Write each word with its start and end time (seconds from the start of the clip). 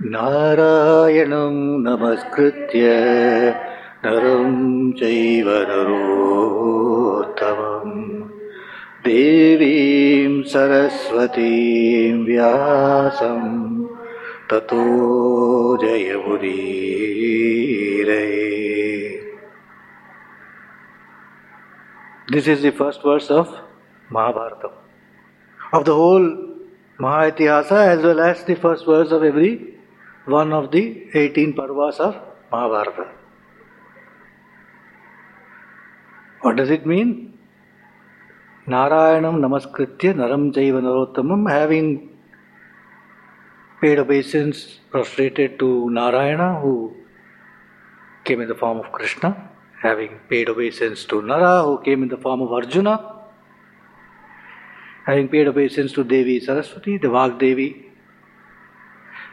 नारायण 0.00 1.30
नमस्कृत 1.84 2.72
नर 4.04 4.24
चैव 4.98 5.48
देवी 9.06 9.76
सरस्वती 10.42 10.44
सरस्वतीं 10.52 12.24
व्यासम् 12.24 13.86
ततो 14.50 14.82
जयमुदीरे 15.82 16.44
this 22.32 22.48
is 22.48 22.62
the 22.62 22.70
first 22.80 23.06
words 23.06 23.32
of 23.32 23.54
Mahabharatam 24.10 24.76
of 25.74 25.86
the 25.86 25.96
whole 26.00 26.28
महाइतिहास 27.00 27.72
as 27.72 28.04
well 28.04 28.20
as 28.20 28.36
is 28.36 28.46
the 28.46 28.54
first 28.66 28.88
words 28.88 29.12
of 29.12 29.24
every 29.24 29.50
one 30.26 30.52
of 30.52 30.70
the 30.72 31.06
18 31.14 31.54
parvas 31.54 32.00
of 32.00 32.16
Mahabharata. 32.50 33.06
What 36.40 36.56
does 36.56 36.70
it 36.70 36.84
mean? 36.84 37.38
Narayanam 38.66 39.38
Namaskritya 39.38 40.16
Naram 40.16 40.52
Jaiva 40.52 40.82
Narottamam, 40.82 41.48
having 41.48 42.10
paid 43.80 43.98
obeisance 44.00 44.80
prostrated 44.90 45.58
to 45.60 45.88
Narayana, 45.90 46.60
who 46.60 46.92
came 48.24 48.40
in 48.40 48.48
the 48.48 48.54
form 48.56 48.78
of 48.78 48.90
Krishna, 48.90 49.50
having 49.80 50.18
paid 50.28 50.48
obeisance 50.48 51.04
to 51.04 51.22
Nara, 51.22 51.62
who 51.62 51.80
came 51.82 52.02
in 52.02 52.08
the 52.08 52.16
form 52.16 52.42
of 52.42 52.52
Arjuna, 52.52 53.22
having 55.06 55.28
paid 55.28 55.46
obeisance 55.46 55.92
to 55.92 56.02
Devi 56.02 56.40
Saraswati, 56.40 56.98
the 56.98 57.08
Vag 57.08 57.38
Devi, 57.38 57.85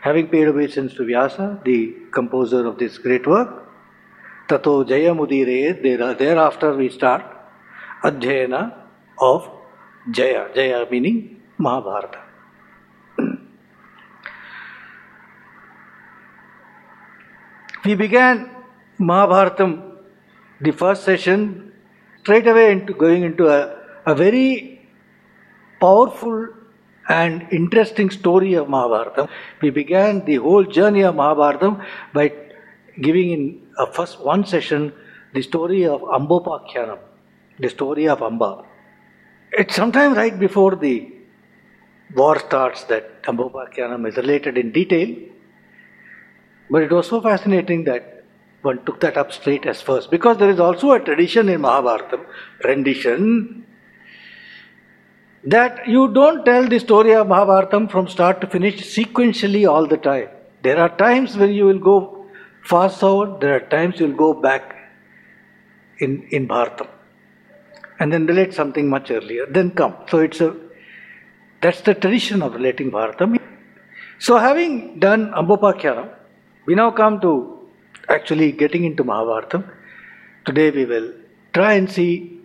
having 0.04 0.28
paid 0.28 0.48
obeisance 0.50 0.94
to 0.96 1.06
Vyasa, 1.06 1.64
the 1.64 1.94
composer 2.12 2.68
of 2.68 2.78
this 2.78 2.98
great 2.98 3.26
work, 3.26 3.52
Tato 4.50 4.84
Jaya 4.84 5.14
Mudire, 5.14 5.82
thereafter 6.18 6.76
we 6.76 6.90
start 6.90 7.24
Adhyayana 8.04 8.74
of 9.20 9.50
Jaya, 10.12 10.50
Jaya 10.54 10.86
meaning 10.92 11.42
Mahabharata. 11.58 12.20
we 17.86 17.96
began 17.96 18.50
Mahabharatam, 19.00 19.72
the 20.60 20.72
first 20.72 21.04
session, 21.04 21.72
straight 22.20 22.48
away 22.48 22.72
into 22.74 22.94
going 22.94 23.24
into 23.24 23.48
a, 23.48 23.76
a 24.06 24.16
very 24.16 24.90
powerful 25.80 26.50
and 27.10 27.48
interesting 27.52 28.10
story 28.10 28.54
of 28.54 28.70
Mahabharata. 28.70 29.30
We 29.62 29.70
began 29.70 30.26
the 30.26 30.36
whole 30.36 30.64
journey 30.64 31.02
of 31.02 31.16
Mahabharata 31.16 31.86
by 32.14 32.34
giving 33.02 33.32
in 33.32 33.62
a 33.78 33.92
first 33.92 34.20
one 34.22 34.46
session 34.46 34.94
the 35.34 35.42
story 35.42 35.86
of 35.86 36.02
Ambopakyanam, 36.02 37.00
the 37.60 37.70
story 37.70 38.08
of 38.08 38.22
Amba. 38.22 38.64
It's 39.52 39.76
sometime 39.76 40.14
right 40.14 40.38
before 40.38 40.76
the 40.76 41.12
war 42.16 42.40
starts 42.40 42.84
that 42.86 43.24
Ambopakyanam 43.24 44.08
is 44.08 44.18
related 44.18 44.58
in 44.58 44.72
detail, 44.72 45.16
but 46.70 46.84
it 46.84 46.92
was 46.92 47.08
so 47.08 47.22
fascinating 47.22 47.84
that 47.86 48.24
one 48.62 48.84
took 48.86 49.02
that 49.02 49.18
up 49.18 49.32
straight 49.34 49.66
as 49.66 49.82
first 49.82 50.10
because 50.10 50.38
there 50.38 50.50
is 50.50 50.60
also 50.60 50.92
a 50.92 51.00
tradition 51.00 51.50
in 51.50 51.62
Mahabharata, 51.62 52.20
rendition, 52.64 53.66
that 55.46 55.88
you 55.88 56.08
don't 56.14 56.46
tell 56.46 56.68
the 56.68 56.80
story 56.80 57.14
of 57.14 57.28
Mahabharatam 57.28 57.92
from 57.92 58.08
start 58.08 58.40
to 58.42 58.48
finish 58.48 58.82
sequentially 58.96 59.70
all 59.70 59.86
the 59.86 59.98
time. 59.98 60.30
There 60.62 60.80
are 60.80 60.90
times 60.90 61.36
when 61.36 61.52
you 61.52 61.66
will 61.66 61.80
go 61.80 62.26
fast 62.64 63.00
forward, 63.02 63.42
there 63.42 63.56
are 63.56 63.60
times 63.60 64.00
you 64.00 64.08
will 64.08 64.16
go 64.16 64.34
back 64.34 64.76
in, 66.00 66.26
in 66.30 66.48
Bharatam 66.48 66.88
and 68.00 68.12
then 68.12 68.26
relate 68.26 68.54
something 68.54 68.90
much 68.90 69.12
earlier, 69.12 69.46
then 69.46 69.72
come. 69.72 69.96
So 70.10 70.20
it's 70.20 70.40
a 70.40 70.56
that's 71.62 71.82
the 71.82 71.94
tradition 71.94 72.42
of 72.42 72.54
relating 72.56 72.92
Bharatam. 72.92 73.40
So 74.20 74.38
having 74.38 75.00
done 75.00 75.32
Ambopakyanam, 75.32 76.10
we 76.66 76.76
now 76.76 76.92
come 76.92 77.20
to 77.22 77.60
actually 78.10 78.52
getting 78.52 78.86
into 78.86 79.04
Mahabharatam. 79.04 79.70
Today 80.46 80.72
we 80.72 80.86
will 80.86 81.14
try 81.54 81.74
and 81.74 81.90
see 81.90 82.42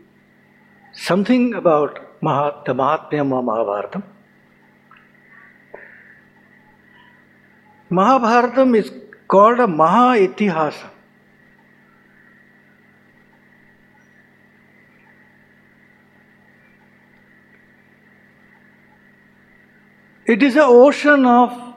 something 0.93 1.55
about 1.55 2.08
Mahat, 2.23 2.65
the 2.65 2.75
Mahatmyam 2.75 3.33
of 3.33 3.45
Mahabharatam. 3.45 4.03
Mahabharatam 7.91 8.77
is 8.77 8.93
called 9.29 9.61
a 9.61 9.67
Maha 9.67 10.19
Itihasa. 10.19 10.91
It 20.27 20.43
is 20.43 20.57
an 20.57 20.63
ocean 20.65 21.25
of 21.25 21.75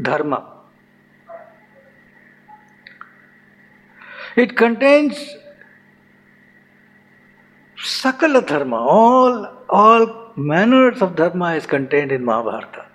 dharma. 0.00 0.46
It 4.36 4.56
contains 4.56 5.18
Sakala 7.82 8.44
Dharma, 8.44 8.76
all, 8.76 9.48
all 9.68 10.32
manners 10.36 11.00
of 11.00 11.14
Dharma 11.14 11.54
is 11.54 11.66
contained 11.66 12.10
in 12.10 12.24
Mahabharata. 12.24 12.86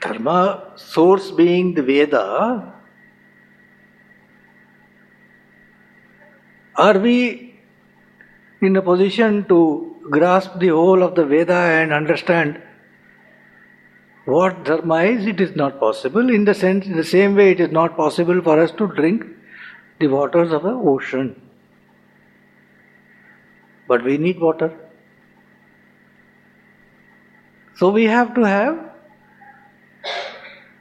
Dharma, 0.00 0.72
source 0.74 1.30
being 1.30 1.74
the 1.74 1.82
Veda, 1.82 2.74
are 6.74 6.98
we 6.98 7.60
in 8.60 8.74
a 8.76 8.82
position 8.82 9.44
to 9.46 9.96
grasp 10.10 10.58
the 10.58 10.68
whole 10.68 11.02
of 11.02 11.14
the 11.14 11.24
Veda 11.24 11.54
and 11.54 11.92
understand 11.92 12.60
what 14.24 14.64
dharma 14.64 15.02
is, 15.02 15.26
it 15.26 15.40
is 15.40 15.56
not 15.56 15.80
possible. 15.80 16.30
In 16.30 16.44
the 16.44 16.54
sense, 16.54 16.86
in 16.86 16.96
the 16.96 17.04
same 17.04 17.34
way, 17.34 17.50
it 17.50 17.60
is 17.60 17.72
not 17.72 17.96
possible 17.96 18.40
for 18.42 18.60
us 18.60 18.70
to 18.72 18.86
drink 18.86 19.24
the 19.98 20.06
waters 20.06 20.52
of 20.52 20.62
the 20.62 20.70
ocean. 20.70 21.40
But 23.88 24.04
we 24.04 24.18
need 24.18 24.40
water. 24.40 24.72
So 27.76 27.90
we 27.90 28.04
have 28.04 28.34
to 28.34 28.42
have 28.42 28.90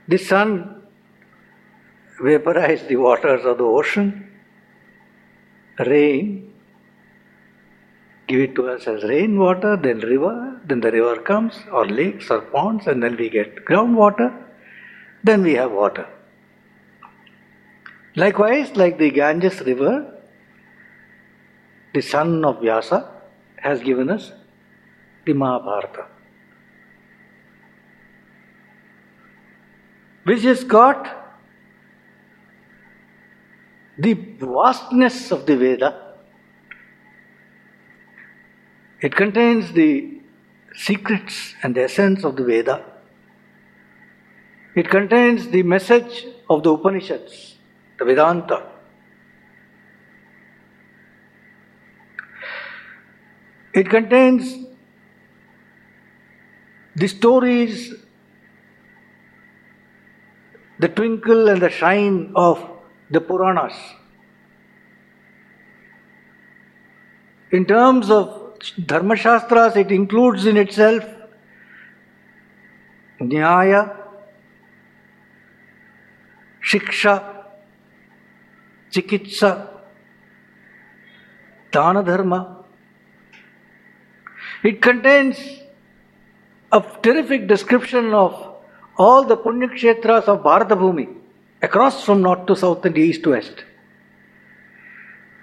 the 0.07 0.17
sun 0.17 0.83
vaporize 2.21 2.83
the 2.87 2.97
waters 2.97 3.43
of 3.45 3.57
the 3.57 3.63
ocean, 3.63 4.29
rain 5.79 6.51
give 8.31 8.39
it 8.39 8.55
to 8.55 8.69
us 8.69 8.87
as 8.87 9.03
rainwater, 9.03 9.77
then 9.77 9.99
river, 9.99 10.50
then 10.65 10.81
the 10.81 10.91
river 10.91 11.21
comes, 11.21 11.55
or 11.71 11.85
lakes 11.85 12.29
or 12.29 12.41
ponds, 12.41 12.87
and 12.87 13.01
then 13.01 13.17
we 13.17 13.29
get 13.29 13.65
groundwater, 13.65 14.33
then 15.23 15.43
we 15.43 15.53
have 15.53 15.71
water. 15.71 16.07
Likewise, 18.15 18.75
like 18.75 18.97
the 18.97 19.09
Ganges 19.09 19.61
river, 19.61 20.19
the 21.93 22.01
son 22.01 22.43
of 22.45 22.61
Vyasa 22.61 23.09
has 23.57 23.81
given 23.81 24.09
us 24.09 24.31
the 25.25 25.33
Mahabharata, 25.33 26.05
which 30.23 30.43
has 30.43 30.63
got 30.63 31.17
the 33.97 34.13
vastness 34.13 35.31
of 35.31 35.45
the 35.45 35.55
Veda 35.55 36.11
it 39.01 39.15
contains 39.15 39.71
the 39.71 40.20
secrets 40.75 41.55
and 41.63 41.75
the 41.75 41.83
essence 41.83 42.23
of 42.23 42.35
the 42.35 42.43
Veda. 42.43 42.83
It 44.75 44.89
contains 44.89 45.49
the 45.49 45.63
message 45.63 46.25
of 46.49 46.63
the 46.63 46.71
Upanishads, 46.73 47.55
the 47.99 48.05
Vedanta. 48.05 48.63
It 53.73 53.89
contains 53.89 54.65
the 56.95 57.07
stories, 57.07 57.93
the 60.79 60.87
twinkle 60.89 61.49
and 61.49 61.61
the 61.61 61.69
shine 61.69 62.31
of 62.35 62.65
the 63.09 63.21
Puranas. 63.21 63.73
In 67.51 67.65
terms 67.65 68.09
of 68.09 68.40
Dharma 68.85 69.15
Shastras, 69.15 69.75
it 69.75 69.91
includes 69.91 70.45
in 70.45 70.57
itself 70.57 71.03
Nyaya, 73.19 73.95
Shiksha, 76.63 77.43
Chikitsa, 78.91 79.67
Dana 81.71 82.03
Dharma, 82.03 82.61
It 84.63 84.81
contains 84.81 85.37
a 86.71 86.83
terrific 87.01 87.47
description 87.47 88.13
of 88.13 88.55
all 88.97 89.23
the 89.23 89.37
Punyakshetras 89.37 90.25
of 90.25 90.43
Bharata 90.43 90.75
Bhumi 90.75 91.15
across 91.61 92.03
from 92.03 92.21
north 92.21 92.45
to 92.47 92.55
south 92.55 92.85
and 92.85 92.97
east 92.97 93.23
to 93.23 93.31
west, 93.31 93.63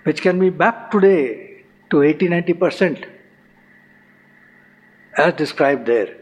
which 0.05 0.23
can 0.23 0.39
be 0.39 0.51
mapped 0.51 0.93
today 0.93 1.48
to 1.91 2.03
80 2.03 2.29
90% 2.29 3.09
as 5.19 5.35
described 5.35 5.87
there, 5.87 6.17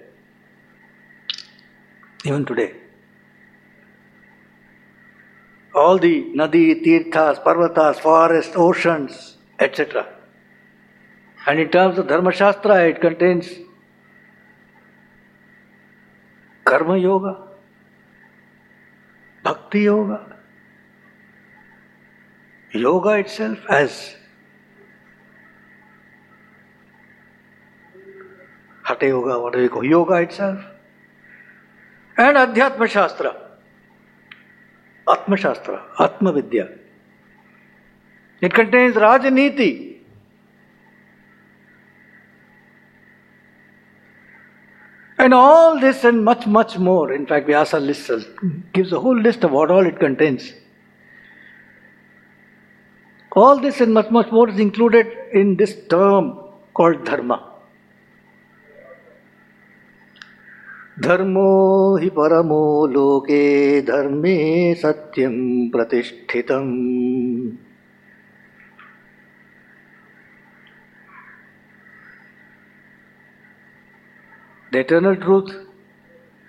even 2.25 2.47
today. 2.47 2.73
All 5.75 5.99
the 5.99 6.25
nadi, 6.35 6.83
tirthas, 6.83 7.43
parvatas, 7.43 7.97
forests, 7.97 8.55
oceans, 8.57 9.37
etc. 9.59 10.07
And 11.47 11.61
in 11.61 11.69
terms 11.69 11.99
of 11.99 12.09
Dharma 12.09 12.33
Shastra, 12.33 12.89
it 12.89 13.01
contains 13.01 13.51
Karma 16.65 16.97
Yoga, 16.97 17.37
Bhakti 19.45 19.83
Yoga, 19.83 20.37
Yoga 22.73 23.11
itself 23.11 23.59
as 23.69 24.17
Hatha 28.87 29.07
Yoga, 29.07 29.41
what 29.41 29.53
do 29.53 29.61
you 29.61 29.69
call 29.69 29.85
Yoga 29.85 30.15
itself, 30.23 30.61
and 32.17 32.37
Adhyatma 32.37 32.89
Shastra, 32.89 33.35
Atma 35.09 35.37
Shastra, 35.37 35.83
Atma 35.99 36.33
Vidya. 36.33 36.69
It 38.41 38.55
contains 38.55 38.95
Rajaniti, 38.95 39.97
And 45.19 45.33
all 45.33 45.81
this 45.81 46.05
and 46.05 46.25
much, 46.25 46.47
much 46.47 46.79
more. 46.79 47.11
In 47.13 47.27
fact, 47.27 47.47
Vyasa 47.47 47.81
lists, 47.81 48.27
gives 48.73 48.93
a 48.93 49.01
whole 49.01 49.19
list 49.19 49.43
of 49.45 49.51
what 49.51 49.71
all 49.71 49.85
it 49.85 49.99
contains. 49.99 50.53
All 53.33 53.59
this 53.59 53.81
and 53.81 53.95
much, 53.95 54.11
much 54.11 54.31
more 54.31 54.49
is 54.49 54.61
included 54.61 55.07
in 55.33 55.57
this 55.57 55.75
term 55.89 56.39
called 56.75 57.05
dharma. 57.05 57.56
धर्मो 61.03 61.97
हि 62.01 62.09
परमो 62.17 62.87
लोके 62.87 63.43
धर्मे 63.83 64.39
सत्यं 64.75 65.37
प्रतिष्ठितम् 65.71 66.75
The 74.73 74.81
eternal 74.81 75.17
truth 75.17 75.53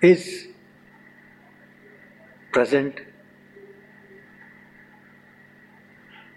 is 0.02 0.48
present, 2.52 3.00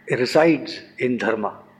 it 0.07 0.19
resides 0.19 0.79
in 0.99 1.17
Dharma. 1.17 1.70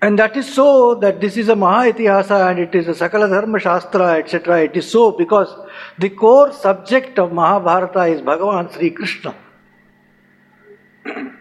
And 0.00 0.18
that 0.18 0.36
is 0.36 0.52
so 0.54 0.94
that 0.96 1.20
this 1.20 1.36
is 1.36 1.48
a 1.48 1.54
Mahaitihasa 1.54 2.50
and 2.50 2.60
it 2.60 2.72
is 2.74 2.86
a 2.86 2.92
Sakala 2.92 3.28
Dharma 3.28 3.58
Shastra, 3.58 4.18
etc. 4.18 4.62
It 4.62 4.76
is 4.76 4.88
so 4.88 5.10
because 5.12 5.52
the 5.98 6.10
core 6.10 6.52
subject 6.52 7.18
of 7.18 7.32
Mahabharata 7.32 8.04
is 8.04 8.20
Bhagavan 8.20 8.72
Sri 8.72 8.90
Krishna. 8.92 9.34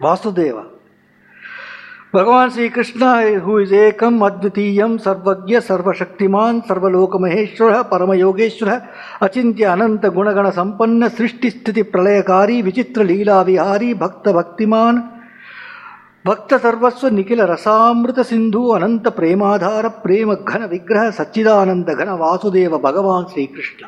Vasudeva. 0.00 0.77
भगवान 2.14 2.50
Shri 2.50 2.68
Krishna 2.68 3.06
who 3.40 3.58
is 3.60 3.72
एकम 3.74 4.20
अद्वितीय 4.26 4.82
सर्वज्ञ 4.98 5.60
सर्वशक्तिमान 5.60 6.60
सर्वलोक 6.60 7.16
महेश्वर 7.20 7.82
परम 7.82 8.12
योगेश्वर 8.12 8.70
अचिंत्य 9.22 9.64
अनंत 9.64 10.06
गुणगण 10.06 10.48
संपन्न 10.50 11.08
सृष्टि 11.08 11.50
स्थिति 11.50 11.82
प्रलयकारी 11.82 12.62
विचित्र 12.62 13.04
लीला 13.04 13.40
विहारी 13.42 13.92
भक्त 13.94 14.28
भक्तिमान। 14.28 15.02
भक्त 16.26 16.54
सर्वस्व 16.54 17.08
निखिल 17.08 17.42
रसामृत 17.52 18.20
सिंधु 18.20 18.66
अनंत 18.68 19.08
प्रेमाधार 19.08 19.88
प्रेम 20.02 20.34
घन 20.34 20.64
विग्रह 20.64 21.10
सच्चिदानंद 21.10 21.90
घन 21.90 22.16
वासुदेव 22.24 22.78
भगवान 22.78 23.24
Shri 23.24 23.46
Krishna 23.46 23.86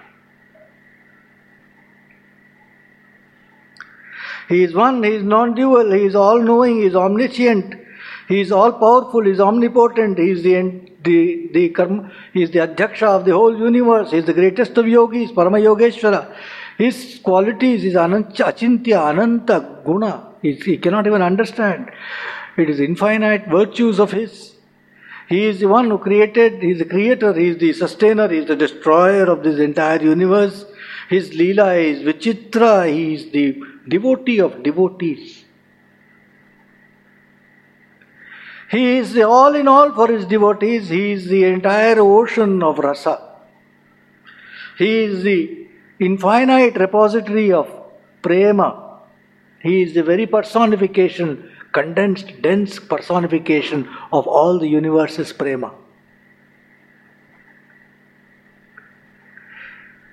He 4.51 4.65
is 4.65 4.75
one, 4.75 5.05
he 5.05 5.11
is 5.11 5.23
non 5.23 5.55
dual, 5.55 5.93
he 5.93 6.07
is 6.07 6.17
all 6.17 6.41
knowing, 6.41 6.81
he 6.81 6.87
is 6.87 6.97
omniscient, 6.97 7.80
he 8.31 8.41
is 8.41 8.53
all 8.53 8.73
powerful, 8.73 9.25
he 9.25 9.33
is 9.33 9.41
omnipotent, 9.41 10.17
he 10.17 10.31
is 10.31 10.45
the, 10.45 10.55
the, 11.03 11.51
the 11.53 11.69
karma, 11.71 12.13
he 12.33 12.45
is 12.45 12.53
the 12.53 12.61
adhyaksha 12.61 13.09
of 13.09 13.25
the 13.25 13.33
whole 13.33 13.59
universe, 13.59 14.13
he 14.13 14.19
is 14.19 14.25
the 14.25 14.33
greatest 14.33 14.79
of 14.79 14.87
yogis, 14.87 15.33
Parama 15.33 15.61
Yogeshwara. 15.61 16.33
His 16.79 17.19
qualities 17.25 17.85
is 17.85 17.95
anantya, 17.95 18.45
achintya, 18.53 19.11
ananta, 19.11 19.83
guna, 19.85 20.29
he, 20.43 20.53
he 20.53 20.79
cannot 20.79 21.09
even 21.09 21.23
understand. 21.23 21.91
It 22.57 22.71
is 22.71 22.79
infinite 22.79 23.49
virtues 23.49 23.99
of 23.99 24.13
his. 24.13 24.55
He 25.29 25.47
is 25.47 25.59
the 25.59 25.67
one 25.67 25.91
who 25.91 25.99
created, 25.99 26.63
he 26.63 26.71
is 26.71 26.79
the 26.79 26.85
creator, 26.85 27.35
he 27.35 27.49
is 27.49 27.59
the 27.59 27.73
sustainer, 27.73 28.29
he 28.29 28.39
is 28.39 28.47
the 28.47 28.55
destroyer 28.55 29.25
of 29.25 29.43
this 29.43 29.59
entire 29.59 30.01
universe. 30.01 30.67
His 31.09 31.35
lila 31.35 31.75
is 31.75 32.03
vichitra, 32.03 32.89
he 32.93 33.15
is 33.15 33.33
the 33.33 33.61
devotee 33.89 34.41
of 34.41 34.63
devotees. 34.63 35.40
He 38.71 38.99
is 38.99 39.15
the 39.15 39.27
all 39.27 39.57
in 39.57 39.67
all 39.67 39.93
for 39.93 40.07
his 40.07 40.25
devotees, 40.27 40.89
he 40.89 41.13
is 41.13 41.27
the 41.27 41.45
entire 41.45 41.99
ocean 41.99 42.63
of 42.63 42.79
rasa. 42.79 43.21
He 44.79 45.05
is 45.05 45.25
the 45.25 45.67
infinite 45.99 46.77
repository 46.77 47.53
of 47.53 47.69
prema. 48.23 49.01
He 49.61 49.83
is 49.83 49.95
the 49.95 50.05
very 50.05 50.27
personification, 50.27 51.51
condensed, 51.73 52.41
dense 52.43 52.79
personification 52.79 53.89
of 54.13 54.29
all 54.29 54.61
the 54.61 54.69
universe's 54.69 55.33
prema. 55.33 55.75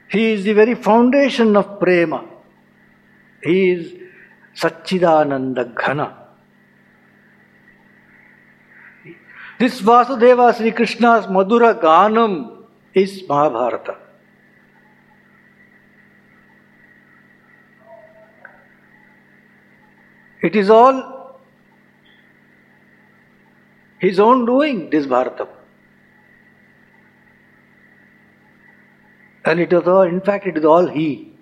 He 0.09 0.33
is 0.33 0.45
the 0.45 0.53
very 0.53 0.73
foundation 0.73 1.55
of 1.55 1.79
prema. 1.79 2.25
He 3.43 3.69
is 3.69 3.93
Satchidananda 4.55 5.75
Ghana. 5.75 6.26
This 9.59 9.81
Vasudeva 9.81 10.55
Sri 10.55 10.71
Krishna's 10.71 11.25
Madhura 11.25 11.81
Ganam 11.81 12.63
is 12.93 13.23
Mahabharata. 13.27 13.95
It 20.43 20.55
is 20.55 20.69
all 20.69 21.39
his 23.99 24.19
own 24.19 24.45
doing, 24.45 24.91
this 24.91 25.07
Bharatam. 25.07 25.47
And 29.43 29.59
it 29.59 29.73
is 29.73 29.87
all, 29.87 30.03
in 30.03 30.21
fact, 30.21 30.45
it 30.45 30.55
is 30.55 30.65
all 30.65 30.85
he. 30.85 31.33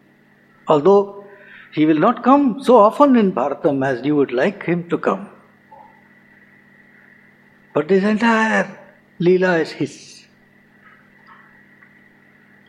Although 0.70 1.26
he 1.74 1.86
will 1.86 2.00
not 2.00 2.24
come 2.24 2.64
so 2.64 2.78
often 2.78 3.18
in 3.18 3.34
Bharatam 3.34 3.86
as 3.86 4.06
you 4.06 4.16
would 4.16 4.32
like 4.32 4.64
him 4.64 4.90
to 4.90 4.98
come. 4.98 5.30
But 7.76 7.90
this 7.90 8.06
entire 8.06 8.80
Leela 9.20 9.60
is 9.60 9.72
his. 9.72 10.26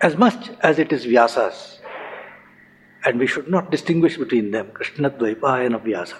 As 0.01 0.17
much 0.17 0.51
as 0.61 0.81
it 0.81 0.93
is 0.93 1.07
Vyasa's. 1.07 1.81
And 3.05 3.21
we 3.21 3.29
should 3.29 3.49
not 3.49 3.71
distinguish 3.71 4.17
between 4.17 4.51
them, 4.51 4.73
Krishna 4.73 5.11
Dvaipayana 5.11 5.81
Vyasa. 5.81 6.17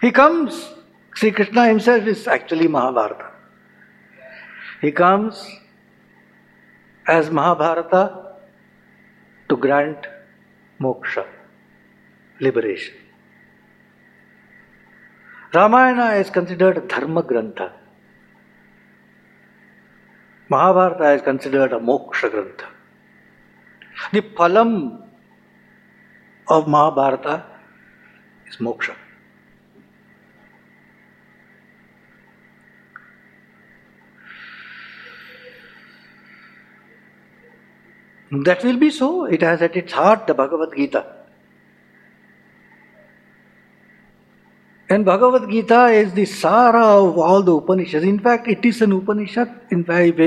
He 0.00 0.12
comes, 0.12 0.68
Sri 1.16 1.32
Krishna 1.32 1.66
himself 1.66 2.06
is 2.06 2.28
actually 2.28 2.68
Mahabharata. 2.68 3.32
He 4.80 4.92
comes 4.92 5.44
as 7.08 7.28
Mahabharata 7.28 8.36
to 9.48 9.56
grant 9.56 10.06
moksha, 10.80 11.26
liberation. 12.40 12.94
Ramayana 15.52 16.16
is 16.16 16.30
considered 16.30 16.76
a 16.76 16.80
dharma 16.80 17.22
grantha. 17.22 17.72
Mahabharata 20.50 21.14
is 21.14 21.22
considered 21.22 21.72
a 21.72 21.78
moksha 21.78 22.30
grantha. 22.30 22.66
The 24.12 24.20
palam 24.20 25.02
of 26.48 26.66
Mahabharata 26.66 27.44
is 28.46 28.56
moksha. 28.56 28.94
That 38.30 38.62
will 38.62 38.76
be 38.76 38.90
so. 38.90 39.24
It 39.24 39.40
has 39.40 39.62
at 39.62 39.74
its 39.76 39.92
heart 39.92 40.26
the 40.26 40.34
Bhagavad 40.34 40.76
Gita. 40.76 41.17
And 44.90 45.04
Bhagavad 45.04 45.50
Gita 45.50 45.88
is 45.88 46.14
the 46.14 46.24
Sara 46.24 46.82
of 46.82 47.18
all 47.18 47.42
the 47.42 47.54
Upanishads. 47.54 48.04
In 48.04 48.18
fact, 48.20 48.48
it 48.48 48.64
is 48.64 48.80
an 48.80 48.92
Upanishad. 48.92 49.50
In 49.70 49.84
fact, 49.84 50.18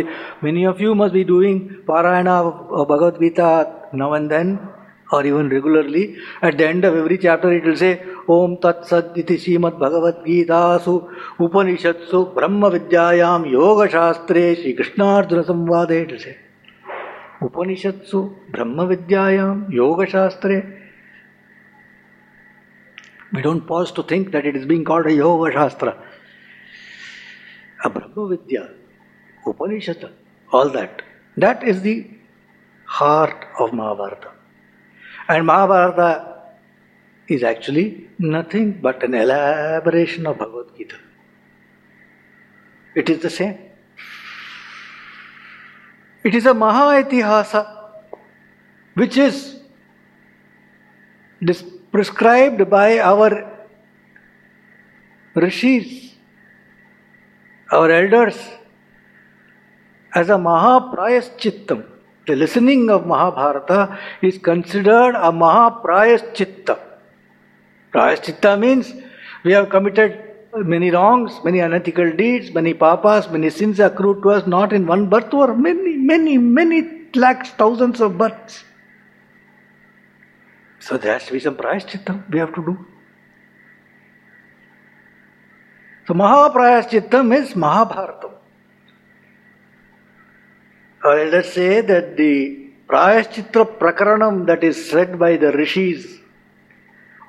many 0.43 0.65
of 0.65 0.79
you 0.79 0.93
must 0.93 1.13
be 1.15 1.23
doing 1.23 1.81
Parayana 1.87 2.71
of 2.71 2.87
Bhagavad 2.87 3.19
Gita 3.19 3.89
now 3.93 4.13
and 4.13 4.29
then, 4.29 4.59
or 5.11 5.25
even 5.25 5.49
regularly. 5.49 6.15
At 6.43 6.59
the 6.59 6.67
end 6.67 6.85
of 6.85 6.95
every 6.95 7.17
chapter, 7.17 7.51
it 7.51 7.63
will 7.63 7.75
say, 7.75 8.03
Om 8.29 8.57
Tat 8.57 8.85
Sat 8.85 9.17
Iti 9.17 9.37
Srimad 9.37 9.79
Bhagavad 9.79 10.23
Gita 10.23 10.79
Su 10.83 11.09
Upanishadsu 11.39 12.35
Brahma 12.35 12.69
Vidyayam 12.69 13.49
Yoga 13.49 13.91
Shastre 13.91 14.55
Shri 14.61 14.75
Krishnarjuna 14.75 15.43
Samvade. 15.43 16.03
It 16.03 16.11
will 16.11 16.19
say, 16.19 16.37
Upanishadsu 17.41 18.51
Brahma 18.51 18.85
Vidyayam 18.85 19.71
Yoga 19.73 20.05
Shastre. 20.05 20.77
We 23.33 23.41
don't 23.41 23.65
pause 23.65 23.91
to 23.93 24.03
think 24.03 24.31
that 24.31 24.45
it 24.45 24.55
is 24.55 24.65
being 24.65 24.83
called 24.83 25.05
a 25.05 25.13
Yoga 25.13 25.51
Shastra. 25.53 25.97
A 27.83 27.89
Brahma 27.89 28.27
Vidya, 28.27 28.69
Upanishad, 29.45 30.11
all 30.51 30.69
that. 30.69 31.01
That 31.37 31.63
is 31.63 31.81
the 31.81 32.07
heart 32.85 33.45
of 33.57 33.73
Mahabharata. 33.73 34.31
And 35.29 35.45
Mahabharata 35.45 36.31
is 37.27 37.43
actually 37.43 38.09
nothing 38.19 38.73
but 38.81 39.01
an 39.03 39.13
elaboration 39.13 40.27
of 40.27 40.37
Bhagavad 40.37 40.75
Gita. 40.77 40.97
It 42.95 43.09
is 43.09 43.19
the 43.19 43.29
same. 43.29 43.57
It 46.23 46.35
is 46.35 46.45
a 46.45 46.53
Maha 46.53 47.03
Itihasa 47.03 47.77
which 48.95 49.17
is 49.17 49.59
this 51.41 51.63
prescribed 51.91 52.69
by 52.69 52.99
our 52.99 53.29
rishis, 55.35 56.13
our 57.71 57.91
elders, 57.91 58.37
as 60.15 60.29
a 60.29 60.33
Mahaprayaschittam. 60.33 61.85
The 62.27 62.35
listening 62.35 62.89
of 62.89 63.05
Mahabharata 63.05 63.99
is 64.21 64.37
considered 64.37 65.15
a 65.15 65.31
Mahaprayaschitta. 65.31 66.79
Prayaschitta 67.93 68.59
means 68.59 68.93
we 69.43 69.51
have 69.53 69.69
committed 69.69 70.31
many 70.55 70.91
wrongs, 70.91 71.39
many 71.43 71.59
unethical 71.59 72.11
deeds, 72.11 72.51
many 72.51 72.73
papas, 72.73 73.29
many 73.29 73.49
sins 73.49 73.79
accrued 73.79 74.21
to 74.23 74.29
us 74.31 74.45
not 74.47 74.71
in 74.73 74.85
one 74.85 75.09
birth 75.09 75.33
or 75.33 75.55
many, 75.55 75.95
many, 75.97 76.37
many 76.37 77.09
lakhs, 77.15 77.49
thousands 77.51 78.01
of 78.01 78.17
births. 78.17 78.63
So 80.81 80.97
there 80.97 81.13
has 81.13 81.25
to 81.27 81.33
be 81.33 81.39
some 81.39 81.55
prayashchittam 81.55 82.29
we 82.31 82.39
have 82.39 82.53
to 82.55 82.61
do. 82.61 82.85
So 86.07 86.15
Mahaprayashchittam 86.15 87.37
is 87.37 87.53
Mahabharatam. 87.53 88.31
Or 91.03 91.25
let's 91.25 91.53
say 91.53 91.81
that 91.81 92.17
the 92.17 92.69
Prayashchitta 92.87 93.77
Prakaranam 93.77 94.47
that 94.47 94.63
is 94.63 94.89
said 94.89 95.17
by 95.17 95.37
the 95.37 95.51
rishis, 95.51 96.19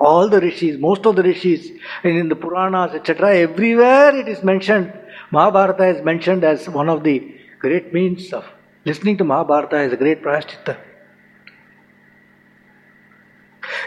all 0.00 0.28
the 0.28 0.40
rishis, 0.40 0.78
most 0.78 1.06
of 1.06 1.14
the 1.14 1.22
rishis, 1.22 1.68
and 2.02 2.18
in 2.18 2.28
the 2.28 2.34
Puranas, 2.34 2.94
etc., 2.94 3.36
everywhere 3.36 4.16
it 4.16 4.28
is 4.28 4.42
mentioned. 4.42 4.92
Mahabharata 5.30 5.86
is 5.86 6.04
mentioned 6.04 6.42
as 6.42 6.68
one 6.68 6.88
of 6.88 7.04
the 7.04 7.34
great 7.60 7.92
means 7.94 8.32
of 8.32 8.44
listening 8.84 9.16
to 9.18 9.24
Mahabharata 9.24 9.76
as 9.76 9.92
a 9.92 9.96
great 9.96 10.22
Prayashchitta. 10.22 10.76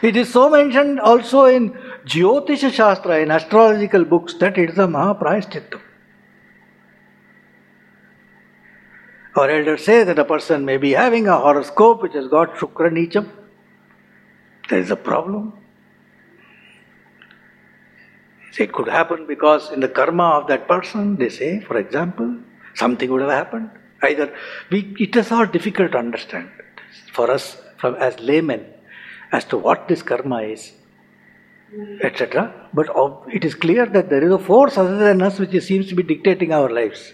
It 0.02 0.16
is 0.16 0.32
so 0.32 0.50
mentioned 0.50 1.00
also 1.00 1.46
in 1.46 1.72
Jyotisha 2.06 2.72
Shastra, 2.72 3.20
in 3.20 3.32
astrological 3.32 4.06
books, 4.06 4.34
that 4.36 4.58
it 4.58 4.72
is 4.72 4.78
a 4.78 4.88
Mahaprayashchittam. 4.88 5.82
Our 9.36 9.50
elders 9.50 9.84
say 9.84 10.04
that 10.04 10.18
a 10.18 10.25
person 10.25 10.64
may 10.64 10.78
be 10.78 10.92
having 10.92 11.28
a 11.28 11.38
horoscope 11.38 12.02
which 12.02 12.14
has 12.14 12.28
got 12.28 12.56
Shukra 12.56 12.90
Nicham. 12.90 13.30
There 14.70 14.80
is 14.80 14.92
a 14.92 14.96
problem. 14.96 15.54
It 18.58 18.72
could 18.72 18.88
happen 18.88 19.28
because 19.28 19.72
in 19.72 19.82
the 19.82 19.90
karma 19.90 20.40
of 20.40 20.48
that 20.48 20.68
person, 20.68 21.18
they 21.18 21.28
say, 21.28 21.60
for 21.60 21.78
example, 21.78 22.38
something 22.74 23.12
would 23.12 23.22
have 23.22 23.32
happened. 23.32 23.70
Either 24.02 24.34
we, 24.72 24.96
it 24.98 25.16
is 25.16 25.32
all 25.32 25.46
difficult 25.46 25.92
to 25.92 25.98
understand 25.98 26.50
for 27.12 27.30
us 27.30 27.58
from 27.78 27.96
as 27.96 28.18
laymen 28.20 28.66
as 29.32 29.46
to 29.46 29.58
what 29.58 29.88
this 29.88 30.01
karma 30.01 30.41
is, 30.44 30.72
etc. 32.01 32.70
But 32.74 32.88
it 33.32 33.44
is 33.44 33.55
clear 33.55 33.86
that 33.86 34.10
there 34.10 34.24
is 34.24 34.32
a 34.32 34.39
force 34.39 34.77
other 34.77 34.98
than 34.98 35.22
us 35.22 35.39
which 35.39 35.62
seems 35.63 35.88
to 35.89 35.96
be 35.96 36.03
dictating 36.03 36.51
our 36.51 36.70
lives. 36.70 37.13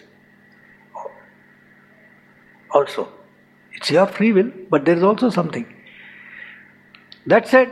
Also, 2.73 3.09
it's 3.73 3.91
your 3.91 4.07
free 4.07 4.31
will, 4.31 4.51
but 4.69 4.85
there 4.85 4.95
is 4.95 5.03
also 5.03 5.29
something. 5.29 5.65
That 7.27 7.47
said, 7.47 7.69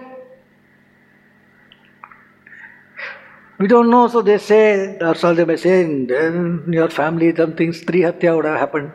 we 3.59 3.67
don't 3.67 3.89
know, 3.89 4.07
so 4.07 4.21
they 4.21 4.37
say, 4.37 4.97
that's 4.99 5.23
all 5.23 5.35
they 5.35 5.45
may 5.45 5.57
say, 5.57 5.81
in 5.81 6.63
your 6.71 6.89
family 6.89 7.35
something, 7.35 7.71
Stri 7.71 8.01
Hatya 8.01 8.35
would 8.35 8.45
have 8.45 8.59
happened. 8.59 8.93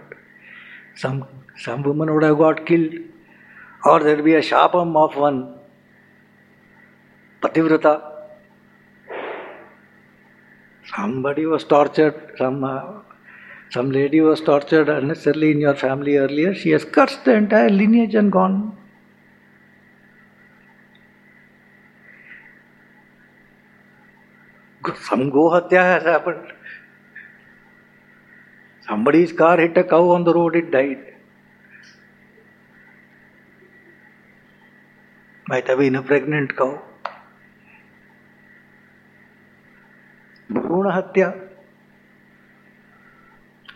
Some, 0.97 1.27
some 1.59 1.83
woman 1.83 2.13
would 2.15 2.23
have 2.23 2.39
got 2.39 2.65
killed 2.67 2.95
और 3.87 4.03
there 4.03 4.23
be 4.23 4.33
a 4.35 4.41
of 4.97 5.19
one 5.19 5.41
पतिव्रता 7.43 7.95
some 10.87 11.45
was 11.45 11.67
tortured 11.71 12.15
some 12.39 12.63
some 13.75 13.91
lady 13.91 14.21
was 14.21 14.45
tortured 14.47 14.91
unnecessarily 14.91 15.51
in 15.51 15.61
your 15.61 15.75
family 15.75 16.17
earlier 16.17 16.55
she 16.55 16.73
has 16.73 16.85
curse 16.95 17.19
the 17.27 17.29
entire 17.29 17.71
lineage 17.71 18.17
and 18.17 18.31
gone 18.31 18.61
some 25.05 25.49
हत्या 25.49 25.85
है 25.85 25.99
supposed 26.01 26.53
somebody's 28.87 29.33
car 29.33 29.61
hit 29.61 29.79
a 29.79 29.83
cow 29.91 30.11
on 30.11 30.25
the 30.25 30.29
road 30.29 30.57
it 30.57 30.71
died 30.71 31.14
might 35.49 35.69
have 35.69 35.79
been 35.79 35.97
a 35.97 36.03
pregnant 36.03 36.57
cow. 36.57 36.83
Bhruna 40.51 41.51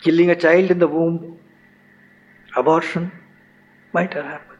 killing 0.02 0.30
a 0.30 0.36
child 0.36 0.70
in 0.70 0.78
the 0.78 0.88
womb, 0.88 1.38
abortion, 2.56 3.10
might 3.92 4.12
have 4.14 4.24
happened. 4.24 4.58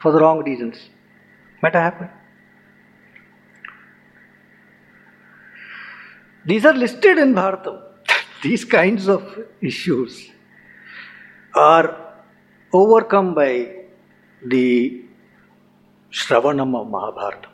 For 0.00 0.12
the 0.12 0.20
wrong 0.20 0.44
reasons, 0.44 0.90
might 1.62 1.74
have 1.74 1.94
happened. 1.94 2.10
These 6.44 6.64
are 6.64 6.74
listed 6.74 7.18
in 7.18 7.34
Bharatam. 7.34 7.82
These 8.42 8.64
kinds 8.64 9.08
of 9.08 9.46
issues 9.60 10.30
are 11.54 12.05
overcome 12.76 13.34
by 13.34 13.50
the 14.44 15.02
Shravanam 16.10 16.74
of 16.80 16.88
Mahabharata. 16.90 17.48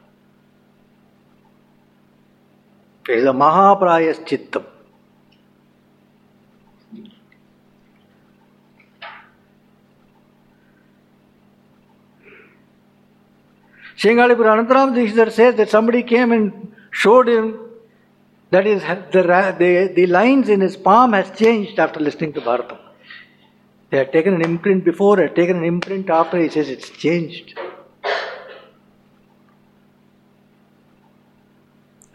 It 3.09 3.19
is 3.19 3.25
a 3.25 3.33
Mahaprayas 3.33 4.25
Sengalipuram 14.03 14.67
Anantaram 14.67 14.95
Dikshitar 14.97 15.31
says 15.31 15.55
that 15.57 15.69
somebody 15.69 16.03
came 16.03 16.33
and 16.33 16.75
showed 16.91 17.29
him 17.29 17.59
that 18.51 18.67
is 18.67 18.83
the, 18.83 19.55
the, 19.59 19.93
the 19.95 20.07
lines 20.07 20.49
in 20.49 20.61
his 20.61 20.77
palm 20.77 21.13
has 21.13 21.31
changed 21.39 21.79
after 21.79 22.01
listening 22.01 22.33
to 22.33 22.41
Bharatam. 22.41 22.79
They 23.93 23.99
had 23.99 24.11
taken 24.11 24.33
an 24.33 24.41
imprint 24.41 24.85
before, 24.87 25.17
they 25.17 25.25
had 25.25 25.37
taken 25.37 25.59
an 25.59 25.65
imprint 25.65 26.09
after, 26.09 26.39
he 26.39 26.49
says 26.49 26.71
it's 26.71 26.89
changed. 26.89 27.53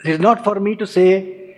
It 0.04 0.10
is 0.10 0.20
not 0.20 0.44
for 0.44 0.60
me 0.60 0.76
to 0.76 0.88
say 0.88 1.56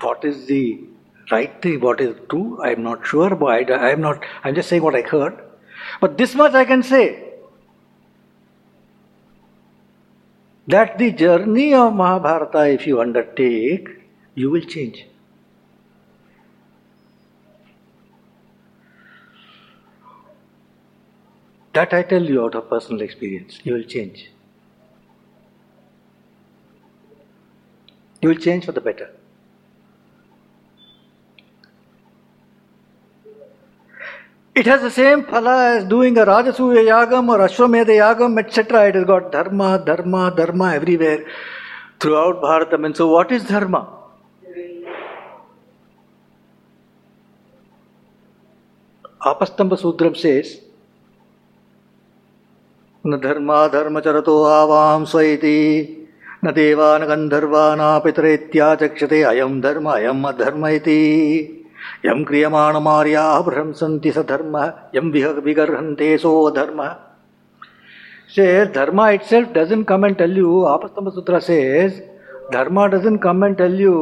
what 0.00 0.24
is 0.24 0.46
the 0.46 0.84
right 1.30 1.60
thing, 1.60 1.80
what 1.82 2.00
is 2.00 2.16
true. 2.30 2.58
I 2.62 2.70
am 2.70 2.82
not 2.82 3.06
sure, 3.06 3.34
but 3.34 3.70
I, 3.70 3.88
I 3.88 3.90
am 3.90 4.00
not, 4.00 4.24
I'm 4.42 4.54
just 4.54 4.70
saying 4.70 4.82
what 4.82 4.94
I 4.94 5.02
heard. 5.02 5.38
But 6.00 6.16
this 6.16 6.34
much 6.34 6.54
I 6.54 6.64
can 6.64 6.82
say 6.82 7.34
that 10.68 10.96
the 10.96 11.12
journey 11.12 11.74
of 11.74 11.94
Mahabharata, 11.94 12.70
if 12.70 12.86
you 12.86 13.02
undertake, 13.02 13.86
you 14.34 14.50
will 14.50 14.62
change. 14.62 15.04
That 21.74 21.92
I 21.92 22.02
tell 22.04 22.22
you 22.22 22.44
out 22.44 22.54
of 22.54 22.70
personal 22.70 23.02
experience. 23.02 23.58
You 23.64 23.74
will 23.74 23.82
change. 23.82 24.30
You 28.22 28.28
will 28.28 28.36
change 28.36 28.64
for 28.64 28.72
the 28.72 28.80
better. 28.80 29.10
It 34.54 34.66
has 34.66 34.82
the 34.82 34.90
same 34.90 35.24
phala 35.24 35.78
as 35.78 35.84
doing 35.84 36.16
a 36.16 36.24
Rajasuya 36.24 36.84
Yagam 36.90 37.28
or 37.28 37.38
Ashwamedha 37.38 37.96
Yagam, 38.02 38.38
etc. 38.38 38.86
It 38.88 38.94
has 38.94 39.04
got 39.04 39.32
dharma, 39.32 39.82
dharma, 39.84 40.32
dharma 40.36 40.74
everywhere 40.74 41.26
throughout 41.98 42.40
Bharatam. 42.40 42.86
And 42.86 42.96
so, 42.96 43.08
what 43.08 43.32
is 43.32 43.42
dharma? 43.42 43.88
Apastamba 49.20 49.76
Sutram 49.76 50.16
says, 50.16 50.60
न 53.04 53.16
धर्माधर्मचर 53.20 54.16
आवांसैति 54.50 55.58
न 56.44 56.50
देवा 56.52 56.86
न 56.98 57.06
गंधर्वा 57.08 57.64
न 57.78 57.98
पितर 58.04 58.26
इत्याचक्षते 58.26 59.22
अयम 59.22 59.60
धर्म 59.60 59.88
अयम 59.90 60.24
अधर्म 60.28 60.66
यम 62.06 62.22
क्रियमाण 62.24 62.76
मार्या 62.82 63.24
प्रशंसंति 63.40 64.10
स 64.12 64.24
धर्म 64.28 64.56
यम 64.94 65.10
विह 65.10 65.28
विगर्हंते 65.44 66.16
so 66.18 66.32
dharma. 66.56 66.82
Say 68.34 68.44
dharma 68.74 69.06
itself 69.22 69.52
doesn't 69.52 69.82
come 69.82 70.04
and 70.06 70.16
tell 70.16 70.36
you 70.38 70.62
Apastamba 70.64 71.10
sutra 71.10 71.40
say 71.40 71.60
dharma 72.52 72.84
doesn't 72.86 73.16
come 73.26 73.44
and 73.44 73.56
tell 73.56 73.80
you 73.80 73.94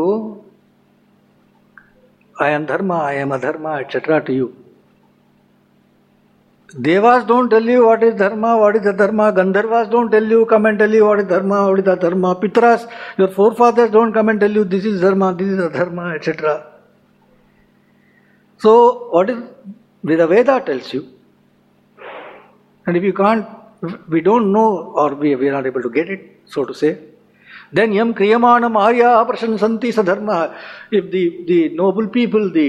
I 2.36 2.52
am 2.52 2.64
dharma 2.66 2.92
I 2.92 3.16
am 3.16 3.34
adharma 3.34 3.68
etcetera 3.78 4.18
to 4.18 4.32
you 4.32 4.50
devas 6.74 7.24
don't 7.24 7.50
tell 7.50 7.68
you 7.70 7.84
what 7.84 8.02
is 8.02 8.14
dharma 8.16 8.46
what 8.46 8.76
is 8.76 8.88
adharma 8.88 9.22
gandharvas 9.30 9.88
don't 9.88 10.10
tell 10.10 10.30
you 10.32 10.44
come 10.44 10.66
and 10.66 10.78
tell 10.78 10.94
you 10.94 11.04
what 11.04 11.18
is 11.20 11.26
dharma 11.28 11.48
what 11.48 11.78
is 11.78 11.88
adharma 11.90 12.32
pitaras 12.40 12.86
your 13.20 13.28
forefathers 13.54 13.90
don't 13.90 14.14
come 14.14 14.30
and 14.30 14.40
tell 14.40 14.56
you 14.56 14.64
this 14.66 14.86
is 14.86 15.02
dharma 15.02 15.30
this 15.32 15.48
is 15.48 15.60
adharma 15.62 16.00
etcetera 16.14 16.54
so 18.60 18.72
what 19.12 19.30
is 19.30 19.42
with 20.04 20.20
a 20.20 20.26
Veda 20.26 20.58
tells 20.66 20.94
you 20.94 21.02
and 22.86 22.96
if 22.96 23.04
you 23.04 23.12
can't 23.12 23.46
we 24.10 24.20
don't 24.20 24.46
know 24.46 24.66
और 24.98 25.14
we 25.14 25.34
we 25.34 25.50
not 25.50 25.66
able 25.66 25.82
to 25.82 25.88
get 25.90 26.10
it 26.10 26.30
so 26.54 26.64
to 26.64 26.72
say 26.74 26.92
then 27.74 27.92
यम 27.92 28.12
क्रियमाणम 28.12 28.76
आर्या 28.78 29.22
प्रशंसंती 29.24 29.92
स 29.92 30.00
धर्म 30.06 30.32
if 30.94 31.04
the 31.06 31.28
the 31.46 31.62
noble 31.76 32.06
people 32.14 32.50
the 32.50 32.68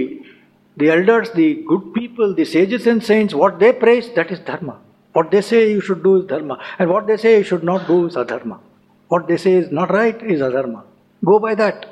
the 0.77 0.89
elders, 0.89 1.30
the 1.32 1.63
good 1.68 1.94
people, 1.94 2.34
the 2.34 2.46
sages 2.46 2.88
and 2.88 3.03
saints, 3.03 3.34
what 3.34 3.60
they 3.60 3.72
praise, 3.72 4.10
that 4.15 4.32
is 4.32 4.39
dharma. 4.39 4.80
What 5.13 5.30
they 5.30 5.42
say 5.42 5.72
you 5.72 5.82
should 5.82 6.03
do 6.03 6.18
is 6.18 6.25
dharma. 6.25 6.60
And 6.80 6.89
what 6.89 7.06
they 7.06 7.18
say 7.18 7.38
you 7.38 7.44
should 7.44 7.63
not 7.63 7.88
do 7.88 8.08
is 8.08 8.15
adharma. 8.15 8.60
What 9.08 9.27
they 9.27 9.38
say 9.38 9.53
is 9.53 9.72
not 9.72 9.92
right 9.92 10.22
is 10.24 10.42
adharma. 10.42 10.84
Go 11.24 11.39
by 11.39 11.53
that. 11.56 11.88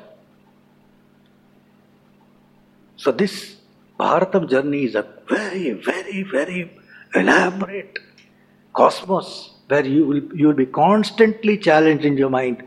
So 2.96 3.12
this 3.12 3.56
Bharatam 3.98 4.50
journey 4.50 4.84
is 4.84 4.96
a 4.96 5.06
very, 5.28 5.72
very, 5.72 6.22
very 6.24 6.70
elaborate 7.14 7.98
cosmos 8.72 9.52
where 9.68 9.86
you 9.86 10.06
will, 10.06 10.22
you 10.34 10.48
will 10.48 10.54
be 10.54 10.66
constantly 10.66 11.56
challenged 11.56 12.04
in 12.04 12.16
your 12.16 12.30
mind. 12.30 12.64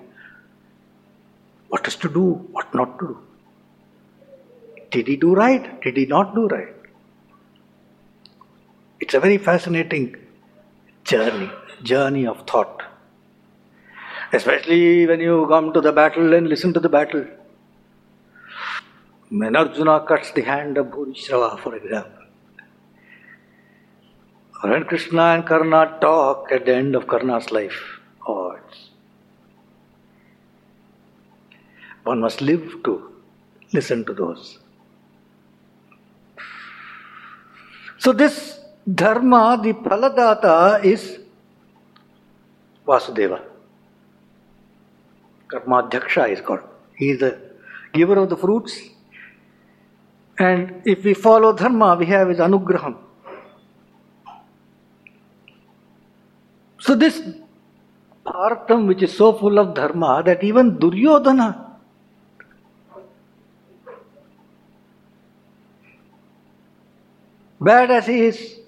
What 1.68 1.88
is 1.88 1.96
to 1.98 2.10
do, 2.10 2.34
what 2.52 2.74
not 2.74 2.98
to 3.00 3.08
do. 3.08 3.25
Did 4.96 5.08
he 5.08 5.18
do 5.18 5.36
right? 5.36 5.82
Did 5.82 5.98
he 5.98 6.06
not 6.06 6.34
do 6.34 6.48
right? 6.48 6.74
It's 9.02 9.14
a 9.14 9.20
very 9.20 9.38
fascinating 9.38 10.16
journey, 11.04 11.52
journey 11.84 12.26
of 12.26 12.48
thought. 12.48 12.82
Especially 14.32 15.06
when 15.06 15.20
you 15.20 15.48
come 15.50 15.74
to 15.74 15.82
the 15.82 15.92
battle 15.92 16.34
and 16.34 16.48
listen 16.48 16.74
to 16.76 16.80
the 16.80 16.88
battle. 16.88 17.26
When 19.28 19.58
Arjuna 19.58 20.06
cuts 20.08 20.32
the 20.32 20.44
hand 20.44 20.78
of 20.78 20.88
Bhurishrava, 20.88 21.60
for 21.60 21.76
example. 21.76 22.24
When 24.62 24.86
Krishna 24.86 25.24
and 25.34 25.46
Karna 25.46 25.98
talk 26.00 26.54
at 26.54 26.66
the 26.66 26.74
end 26.74 26.96
of 26.96 27.06
Karna's 27.06 27.52
life, 27.52 28.00
oh, 28.26 28.58
one 32.04 32.22
must 32.22 32.40
live 32.40 32.82
to 32.86 33.12
listen 33.74 34.06
to 34.06 34.14
those. 34.14 34.60
So, 38.06 38.14
this 38.14 38.60
dharma, 38.86 39.60
the 39.64 39.74
Phaladata, 39.74 40.86
is 40.86 41.18
Vasudeva. 42.86 43.42
Karmadhyaksha 45.48 46.30
is 46.30 46.40
called. 46.40 46.60
He 46.96 47.10
is 47.10 47.20
the 47.20 47.40
giver 47.94 48.18
of 48.20 48.30
the 48.30 48.38
fruits 48.38 48.80
and 50.38 50.84
if 50.86 51.04
we 51.04 51.16
follow 51.16 51.52
dharma, 51.54 51.96
we 51.96 52.06
have 52.06 52.30
his 52.30 52.38
anugraham. 52.38 52.98
So 56.80 56.94
this 56.94 57.24
Bharatam, 58.24 58.86
which 58.86 59.02
is 59.02 59.18
so 59.18 59.34
full 59.34 59.58
of 59.58 59.74
dharma, 59.74 60.22
that 60.24 60.44
even 60.44 60.78
Duryodhana, 60.78 61.65
bad 67.60 67.92
as 67.92 68.08
he 68.08 68.26
is, 68.26 68.60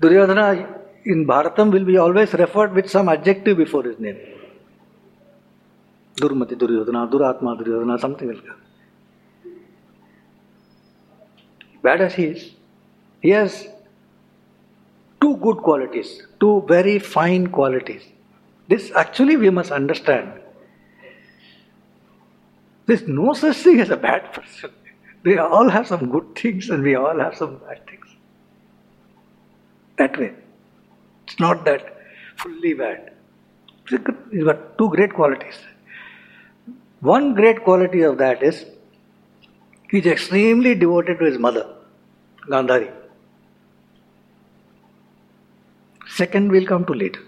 Duryodhana 0.00 0.80
in 1.04 1.26
Bharatam 1.26 1.72
will 1.72 1.84
be 1.84 1.96
always 1.96 2.32
referred 2.34 2.72
with 2.74 2.90
some 2.90 3.08
adjective 3.08 3.56
before 3.56 3.84
his 3.84 3.98
name. 3.98 4.18
Durmati 6.16 6.56
Duryodhana, 6.56 7.10
Duratma 7.10 7.58
Duryodhana, 7.58 7.98
something 8.00 8.28
like 8.28 8.44
that. 8.44 8.62
bad 11.82 12.00
as 12.00 12.14
he 12.14 12.24
is, 12.24 12.50
he 13.20 13.30
has 13.30 13.68
two 15.20 15.36
good 15.36 15.58
qualities, 15.58 16.22
two 16.40 16.64
very 16.66 16.98
fine 16.98 17.48
qualities. 17.48 18.02
This 18.68 18.90
actually 18.94 19.36
we 19.36 19.50
must 19.50 19.70
understand. 19.70 20.40
There's 22.86 23.06
no 23.06 23.32
such 23.34 23.56
thing 23.56 23.80
as 23.80 23.90
a 23.90 23.96
bad 23.96 24.32
person. 24.32 24.70
They 25.24 25.38
all 25.38 25.68
have 25.68 25.86
some 25.86 26.10
good 26.10 26.34
things 26.34 26.68
and 26.70 26.82
we 26.82 26.94
all 26.94 27.18
have 27.18 27.36
some 27.36 27.58
bad 27.58 27.86
things. 27.86 28.06
That 29.98 30.18
way. 30.18 30.32
It's 31.26 31.38
not 31.38 31.64
that 31.64 31.96
fully 32.36 32.74
bad. 32.74 33.12
He's 33.88 34.44
got 34.44 34.78
two 34.78 34.88
great 34.90 35.14
qualities. 35.14 35.58
One 37.00 37.34
great 37.34 37.62
quality 37.64 38.02
of 38.02 38.18
that 38.18 38.42
is 38.42 38.64
he's 39.90 40.06
extremely 40.06 40.74
devoted 40.74 41.18
to 41.18 41.24
his 41.24 41.38
mother, 41.38 41.66
Gandhari. 42.48 42.90
Second 46.08 46.50
will 46.50 46.66
come 46.66 46.84
to 46.86 46.92
later. 46.92 47.20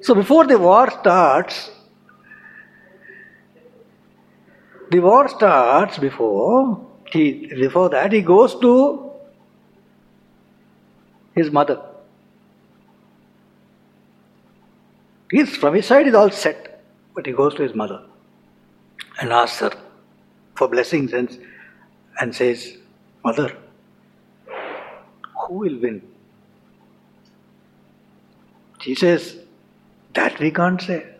So 0.00 0.14
before 0.14 0.46
the 0.46 0.58
war 0.58 0.90
starts, 0.90 1.70
the 4.92 5.00
war 5.00 5.28
starts 5.28 5.98
before 5.98 6.86
he 7.10 7.46
before 7.60 7.88
that 7.88 8.12
he 8.12 8.20
goes 8.20 8.54
to 8.60 9.10
his 11.34 11.50
mother. 11.50 11.80
He's 15.30 15.56
from 15.56 15.74
his 15.74 15.86
side 15.86 16.08
is 16.08 16.14
all 16.14 16.30
set, 16.30 16.82
but 17.14 17.24
he 17.24 17.32
goes 17.32 17.54
to 17.54 17.62
his 17.62 17.74
mother 17.74 18.02
and 19.20 19.32
asks 19.32 19.60
her 19.60 19.70
for 20.54 20.68
blessings 20.68 21.14
and, 21.14 21.38
and 22.20 22.34
says, 22.34 22.76
Mother, 23.24 23.56
who 25.40 25.54
will 25.54 25.78
win? 25.80 26.02
She 28.80 28.94
says, 28.94 29.38
That 30.14 30.38
we 30.38 30.50
can't 30.50 30.82
say. 30.82 31.11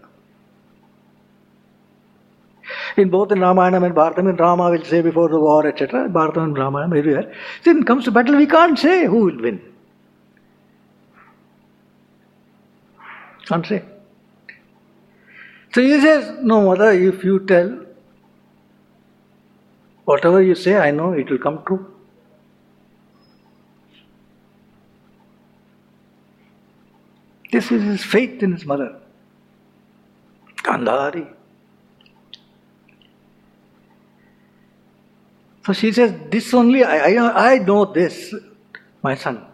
In 2.97 3.09
both 3.09 3.33
in 3.33 3.41
Ramayana 3.41 3.83
and 3.83 3.95
Bharatam, 3.95 4.29
in 4.29 4.37
Rama 4.37 4.71
will 4.71 4.85
say 4.85 5.01
before 5.01 5.29
the 5.29 5.41
war, 5.41 5.67
etc. 5.67 6.09
Bharatam 6.09 6.45
and 6.45 6.59
Ramayana, 6.59 6.97
everywhere. 6.97 7.35
Then 7.65 7.85
comes 7.85 8.05
to 8.05 8.11
battle, 8.11 8.37
we 8.37 8.47
can't 8.47 8.79
say 8.79 9.07
who 9.07 9.25
will 9.27 9.41
win. 9.41 9.61
Can't 13.47 13.67
say. 13.67 13.83
So 15.75 15.81
he 15.81 16.01
says, 16.01 16.39
No, 16.43 16.63
mother, 16.63 16.93
if 16.93 17.25
you 17.25 17.47
tell, 17.47 17.87
whatever 20.05 20.43
you 20.43 20.55
say, 20.55 20.77
I 20.77 20.91
know 20.91 21.13
it 21.13 21.31
will 21.31 21.39
come 21.39 21.63
true. 21.65 21.89
This 27.51 27.71
is 27.71 27.83
his 27.83 28.05
faith 28.05 28.43
in 28.43 28.53
his 28.53 28.65
mother. 28.65 28.97
Gandhari. 30.57 31.35
So 35.65 35.73
she 35.73 35.93
says, 35.93 36.15
This 36.29 36.53
only, 36.55 36.83
I, 36.83 37.15
I, 37.15 37.53
I 37.55 37.59
know 37.59 37.85
this, 37.85 38.35
my 39.03 39.15
son. 39.15 39.47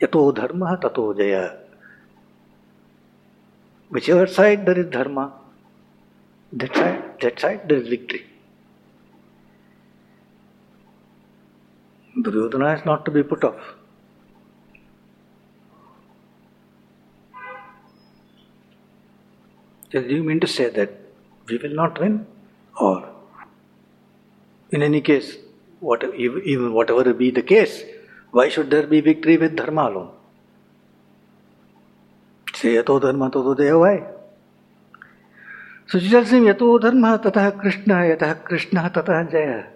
Yato 0.00 0.34
dharma 0.34 0.78
tato 0.80 1.14
jaya. 1.14 1.58
Whichever 3.90 4.26
side 4.26 4.66
there 4.66 4.78
is 4.78 4.86
dharma, 4.86 5.32
that 6.52 6.74
side, 6.74 7.20
that 7.20 7.38
side 7.38 7.68
there 7.68 7.78
is 7.78 7.88
victory. 7.88 8.24
Duryodhana 12.20 12.78
is 12.78 12.84
not 12.84 13.04
to 13.04 13.10
be 13.10 13.22
put 13.22 13.44
off. 13.44 13.74
Do 19.90 20.00
you 20.00 20.22
mean 20.22 20.40
to 20.40 20.46
say 20.46 20.68
that 20.70 20.99
we 21.50 21.58
will 21.58 21.74
not 21.74 22.00
win? 22.00 22.26
Or, 22.78 23.08
in 24.70 24.82
any 24.82 25.00
case, 25.00 25.36
what, 25.80 26.04
even 26.14 26.72
whatever 26.72 27.12
be 27.12 27.30
the 27.30 27.42
case, 27.42 27.82
why 28.30 28.48
should 28.48 28.70
there 28.70 28.86
be 28.86 29.00
victory 29.00 29.36
with 29.36 29.56
dharma 29.56 29.88
alone? 29.88 30.10
Say 32.54 32.74
yato 32.74 33.00
dharma 33.00 33.30
tato 33.30 33.54
daya, 33.54 33.78
why? 33.78 34.06
So 35.88 35.98
she 35.98 36.08
tells 36.08 36.30
him 36.30 36.44
yato 36.44 36.80
dharma 36.80 37.18
tatah 37.18 37.58
krishna 37.58 37.94
yatah 37.94 38.44
krishna 38.44 38.90
tatah 38.94 39.30
jaya. 39.30 39.66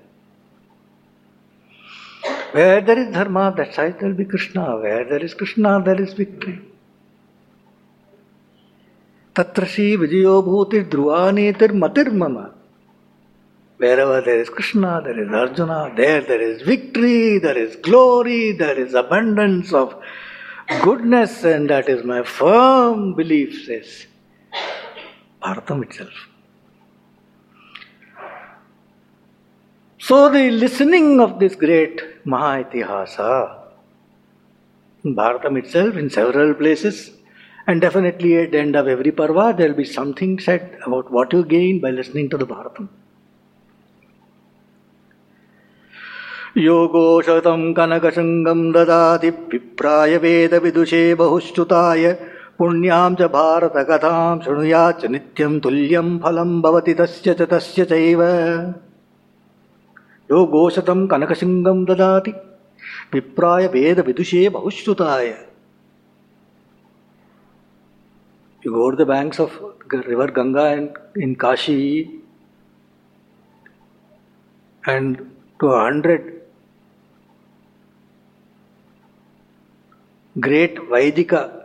Where 2.53 2.81
there 2.81 2.99
is 3.01 3.13
dharma, 3.13 3.53
that 3.57 3.75
side 3.75 3.99
there 3.99 4.11
will 4.11 4.17
be 4.17 4.25
Krishna. 4.25 4.77
Where 4.77 5.05
there 5.05 5.25
is 5.25 5.35
Krishna, 5.35 5.83
श्री 9.39 9.85
विजयो 9.97 10.41
भूति 10.43 10.81
ध्रुवानीतिर्मतिर्मम 10.91 12.37
Wherever 13.79 14.21
there 14.21 14.41
is 14.41 14.49
Krishna, 14.49 15.03
there 15.03 15.21
is 15.21 15.29
Arjuna, 15.33 15.93
there 15.97 16.21
there 16.21 16.41
is 16.41 16.63
victory, 16.63 17.39
there 17.39 17.59
is 17.59 17.75
glory, 17.75 18.53
there 18.53 18.79
is 18.79 18.95
abundance 18.95 19.73
of 19.73 20.01
goodness, 20.83 21.43
and 21.43 21.69
that 21.69 21.89
is 21.89 22.05
my 22.05 22.23
firm 22.23 23.15
belief, 23.15 23.67
says 23.67 24.07
Bharatam 25.43 25.83
itself. 25.83 26.13
So 29.99 30.31
the 30.31 30.53
listening 30.53 31.19
of 31.19 31.41
this 31.41 31.57
great 31.57 32.25
Mahaitihasa, 32.25 33.59
Bharatam 35.05 35.59
itself 35.59 35.97
in 35.97 36.09
several 36.09 36.55
places, 36.55 37.11
and 37.67 37.81
definitely 37.81 38.37
at 38.37 38.53
the 38.53 38.59
end 38.59 38.77
of 38.77 38.87
every 38.89 39.11
parva, 39.11 39.55
there 39.57 39.69
will 39.69 39.77
be 39.77 39.85
something 39.85 40.39
said 40.39 40.79
about 40.87 41.11
what 41.11 41.33
you 41.33 41.45
gain 41.45 41.81
by 41.81 41.91
listening 41.91 42.29
to 42.31 42.37
the 42.37 42.47
Bharatam. 42.47 42.89
योगोशतं 46.57 47.63
कनकशृङ्गं 47.77 48.61
ददाति 48.73 49.31
विप्राय 49.53 50.17
वेदविदुषे 50.25 51.03
बहुश्रुताय 51.21 52.13
पुण्यां 52.59 53.15
च 53.19 53.29
भारतकथां 53.33 54.39
शृणुयाच्च 54.45 55.05
नित्यं 55.15 55.59
तुल्यं 55.65 56.19
फलं 56.25 56.61
भवति 56.63 56.95
तस्य 57.01 57.35
च 57.41 57.49
तस्य 57.53 57.85
चैव 57.93 58.23
योगोशतं 60.31 61.07
कनकशृङ्गं 61.13 61.85
ददाति 61.89 62.35
विप्राय 63.15 63.67
वेदविदुषे 63.75 64.49
बहुश्रुताय 64.59 65.29
You 68.65 68.71
go 68.73 68.91
to 68.91 68.97
the 68.97 69.05
banks 69.05 69.39
of 69.39 69.53
river 69.93 70.29
Ganga 70.29 70.73
in, 70.73 70.97
in 71.17 71.37
Kashi 71.37 72.21
and 74.87 75.19
to 75.61 75.67
a 75.67 75.81
hundred 75.81 76.41
great 80.41 80.77
Vaidika 80.77 81.65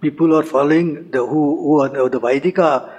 people 0.00 0.36
are 0.36 0.44
following 0.44 1.10
the 1.10 1.26
who, 1.26 1.56
who 1.56 1.80
are 1.80 2.08
the, 2.08 2.20
Vaidika 2.20 2.92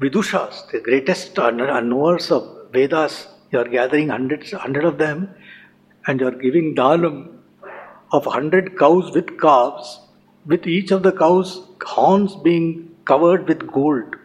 Vidushas, 0.00 0.68
the 0.72 0.80
greatest 0.80 1.36
knowers 1.36 2.32
of 2.32 2.72
Vedas. 2.72 3.28
You 3.52 3.60
are 3.60 3.68
gathering 3.68 4.08
hundreds, 4.08 4.50
hundred 4.50 4.84
of 4.84 4.98
them, 4.98 5.32
and 6.08 6.18
you 6.18 6.26
are 6.26 6.32
giving 6.32 6.74
dhanam 6.74 7.28
of 8.10 8.24
hundred 8.24 8.76
cows 8.76 9.14
with 9.14 9.40
calves 9.40 10.00
with 10.46 10.66
each 10.66 10.90
of 10.90 11.02
the 11.02 11.12
cows' 11.12 11.62
horns 11.82 12.34
being 12.36 12.94
covered 13.04 13.48
with 13.48 13.66
gold. 13.66 14.16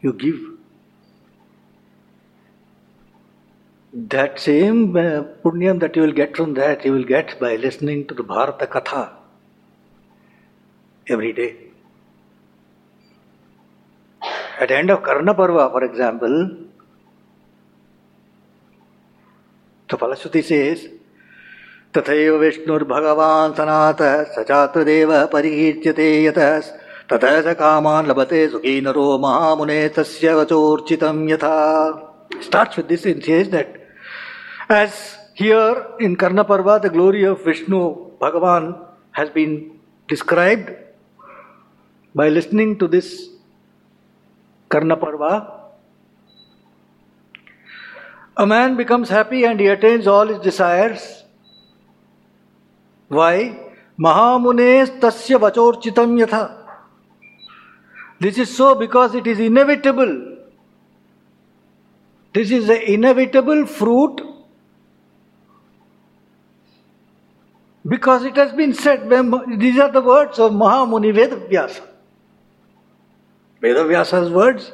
You 0.00 0.12
give. 0.12 0.40
That 3.92 4.38
same 4.38 4.96
uh, 4.96 5.22
punyam 5.42 5.80
that 5.80 5.96
you 5.96 6.02
will 6.02 6.12
get 6.12 6.36
from 6.36 6.54
that, 6.54 6.84
you 6.84 6.92
will 6.92 7.04
get 7.04 7.40
by 7.40 7.56
listening 7.56 8.06
to 8.08 8.14
the 8.14 8.22
Bharata 8.22 8.66
Katha 8.66 9.12
every 11.08 11.32
day. 11.32 11.56
At 14.60 14.68
the 14.68 14.76
end 14.76 14.90
of 14.90 15.02
Karna 15.02 15.34
Parva, 15.34 15.70
for 15.70 15.84
example, 15.84 16.56
the 19.88 19.96
Falashruti 19.96 20.44
says, 20.44 20.88
तथैव 21.96 22.34
विष्णुर्भगवान् 22.38 23.54
सनातः 23.56 24.22
स 24.32 24.44
चातुदेव 24.48 25.12
परिकीर्त्यते 25.32 26.08
यतः 26.24 26.58
ततः 27.10 27.40
स 27.42 27.54
कामान् 27.60 28.06
लभते 28.08 28.48
सुखी 28.48 28.80
नरो 28.86 29.06
महामुने 29.18 29.88
तस्य 29.96 30.34
वचोर्चितं 30.34 31.28
यथा। 31.30 31.56
Starts 32.44 32.78
with 32.78 32.88
this 32.88 33.06
in 33.06 33.20
says 33.26 33.50
that 33.54 34.72
as 34.72 35.00
here 35.40 36.02
in 36.04 36.16
Karnaparva 36.22 36.76
the 36.78 36.92
glory 36.92 37.24
of 37.24 37.46
Vishnu 37.46 37.82
Bhagavan 38.22 38.72
has 39.18 39.34
been 39.34 39.56
described 40.08 40.70
by 42.14 42.28
listening 42.30 42.78
to 42.80 42.86
this 42.96 43.12
Karnaparva 44.70 45.22
A 48.38 48.46
man 48.46 48.76
becomes 48.76 49.08
happy 49.08 49.44
and 49.44 49.58
he 49.58 49.66
attains 49.66 50.06
all 50.06 50.26
his 50.26 50.38
desires. 50.40 51.24
Why? 53.08 53.58
Mahamune 53.98 55.00
tasya 55.00 55.38
vachorchitam 55.38 56.18
yatha. 56.24 56.64
This 58.18 58.38
is 58.38 58.56
so 58.56 58.74
because 58.74 59.14
it 59.14 59.26
is 59.26 59.38
inevitable. 59.38 60.36
This 62.32 62.50
is 62.50 62.66
the 62.66 62.92
inevitable 62.92 63.66
fruit 63.66 64.20
because 67.86 68.24
it 68.24 68.36
has 68.36 68.52
been 68.52 68.74
said, 68.74 69.08
these 69.58 69.78
are 69.78 69.92
the 69.92 70.02
words 70.02 70.38
of 70.38 70.52
Mahamuni 70.52 71.14
Vedavyasa. 71.14 71.82
Vedavyasa's 73.62 74.30
words 74.30 74.72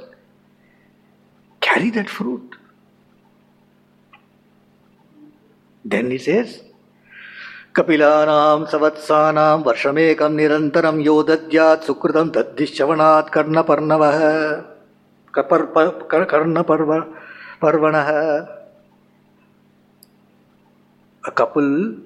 carry 1.61 1.91
that 1.91 2.09
fruit. 2.09 2.57
Then 5.85 6.11
he 6.11 6.19
says, 6.19 6.63
कपिलानां 7.77 8.65
सवत्सानां 8.71 9.59
वर्षमेकं 9.67 10.33
निरन्तरं 10.41 11.01
यो 11.09 11.17
दद्यात् 11.29 11.85
सुकृतं 11.89 12.29
दद्दिश्रवणात् 12.37 13.33
कर्णपर्णवः 13.35 14.19
Karnaparva 16.33 16.91
पर्वणः 17.63 18.11
couple 21.31 21.99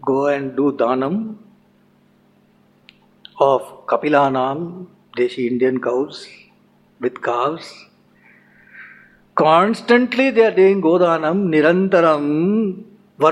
go 0.00 0.26
and 0.26 0.56
do 0.56 0.72
danam 0.72 1.36
of 3.40 3.86
Kapilanam, 3.86 4.86
Deshi 5.16 5.50
Indian 5.50 5.80
cows 5.80 6.28
with 7.00 7.20
calves. 7.22 7.72
Constantly 9.34 10.30
they 10.30 10.44
are 10.44 10.54
doing 10.54 10.80
Godanam, 10.80 11.48
Nirantaram, 11.52 12.84
You 13.18 13.28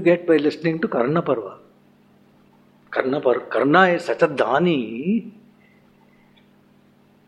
get 0.00 0.26
by 0.26 0.36
listening 0.36 0.80
to 0.80 0.88
Karna 0.88 1.22
Parva. 1.22 1.58
Karna, 2.90 3.20
Par, 3.20 3.40
Karna 3.40 3.82
is 3.88 4.04
such 4.04 4.22
a 4.22 4.28
dani, 4.28 5.30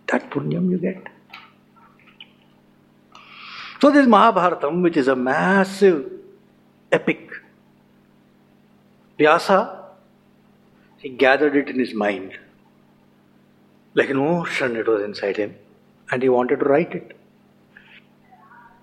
that 0.09 0.31
punyam 0.31 0.71
you 0.71 0.79
get. 0.79 1.07
So 3.81 3.91
this 3.91 4.07
Mahabharatam, 4.07 4.83
which 4.83 4.97
is 4.97 5.09
a 5.09 5.17
massive 5.17 6.11
epic, 6.91 7.31
Vyasa, 9.19 9.85
he 10.99 11.11
gathered 11.11 11.57
it 11.57 11.69
in 11.69 11.79
his 11.79 11.95
mind. 11.95 12.39
Like 13.95 14.11
an 14.11 14.19
ocean, 14.19 14.77
it 14.77 14.87
was 14.87 15.03
inside 15.03 15.37
him. 15.37 15.55
and 16.13 16.23
he 16.23 16.29
wanted 16.29 16.61
to 16.61 16.67
write 16.67 16.95
it. 16.95 17.17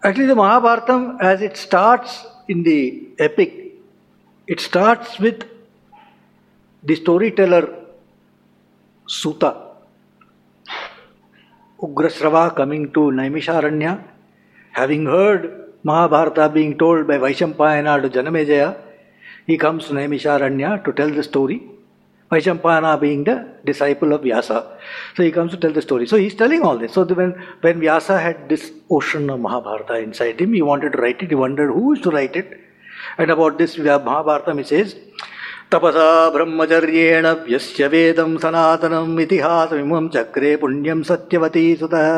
Actually, 0.04 0.26
the 0.26 0.36
Mahabharatam, 0.36 1.22
as 1.22 1.42
it 1.42 1.56
starts 1.58 2.26
in 2.48 2.64
the 2.64 3.10
epic, 3.20 3.76
it 4.48 4.60
starts 4.60 5.20
with 5.20 5.44
the 6.84 6.96
storyteller 6.96 7.76
Suta, 9.08 9.52
Ugrasrava 11.82 12.56
coming 12.56 12.92
to 12.94 13.00
Naimisharanya, 13.00 14.04
having 14.72 15.06
heard 15.06 15.74
Mahabharata 15.84 16.50
being 16.50 16.78
told 16.78 17.08
by 17.08 17.18
Vaishampayana 17.18 18.02
to 18.02 18.10
Janamejaya, 18.10 18.78
he 19.46 19.58
comes 19.58 19.88
to 19.88 19.94
Naimisharanya 19.94 20.84
to 20.84 20.94
tell 20.94 21.10
the 21.10 21.24
story. 21.24 21.62
Vaishampayana 22.31 23.01
being 23.01 23.25
the 23.25 23.47
disciple 23.65 24.13
of 24.13 24.23
Vyasa. 24.23 24.79
So 25.17 25.23
he 25.23 25.31
comes 25.31 25.53
to 25.53 25.57
tell 25.57 25.73
the 25.73 25.83
story. 25.83 26.07
So 26.07 26.17
he's 26.17 26.35
telling 26.35 26.63
all 26.63 26.79
this. 26.79 26.93
So 26.93 27.05
when, 27.05 27.33
when 27.61 27.81
Vyasa 27.81 28.21
had 28.21 28.49
this 28.49 28.73
ocean 28.91 29.31
of 29.31 29.41
Mahabharata 29.41 29.99
inside 29.99 30.41
him, 30.41 30.53
he 30.53 30.63
wanted 30.63 30.93
to 30.93 30.99
write 30.99 31.23
it. 31.23 31.29
He 31.29 31.35
wondered 31.35 31.71
who 31.71 31.93
is 31.93 32.01
to 32.01 32.11
write 32.11 32.37
it. 32.37 32.61
And 33.19 33.31
about 33.31 33.59
this 33.59 33.79
Mahabharata, 33.79 34.55
he 34.55 34.65
says, 34.65 34.97
तपसा 35.73 36.31
ब्रह्मचर्येण 36.31 37.27
व्यस्य 37.49 37.87
वेदं 37.93 38.37
सनातनम् 38.39 39.21
इतिहासमिमं 39.21 40.09
चक्रे 40.15 40.55
पुण्यं 40.63 41.03
सत्यवती 41.09 41.65
सुतः 41.81 42.09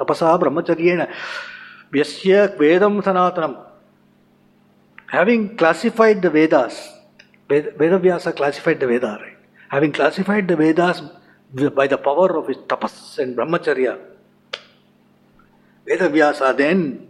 तपसा 0.00 0.36
ब्रह्मचर्येण 0.42 1.02
व्यस्य 1.92 2.44
वेदं 2.60 3.00
सनातनम् 3.06 3.56
having 5.14 5.56
classified 5.56 6.22
the 6.22 6.30
Vedas, 6.30 6.76
Vedavyasa 7.48 8.34
classified 8.34 8.80
the 8.80 8.86
Veda, 8.86 9.18
right? 9.20 9.36
Having 9.69 9.91
classified 9.93 10.47
the 10.47 10.55
Vedas 10.55 11.01
by 11.75 11.87
the 11.87 11.97
power 11.97 12.35
of 12.37 12.47
his 12.47 12.57
tapas 12.57 13.17
and 13.19 13.37
brahmacharya, 13.37 13.99
Vedavyasa 15.87 16.57
then 16.57 17.07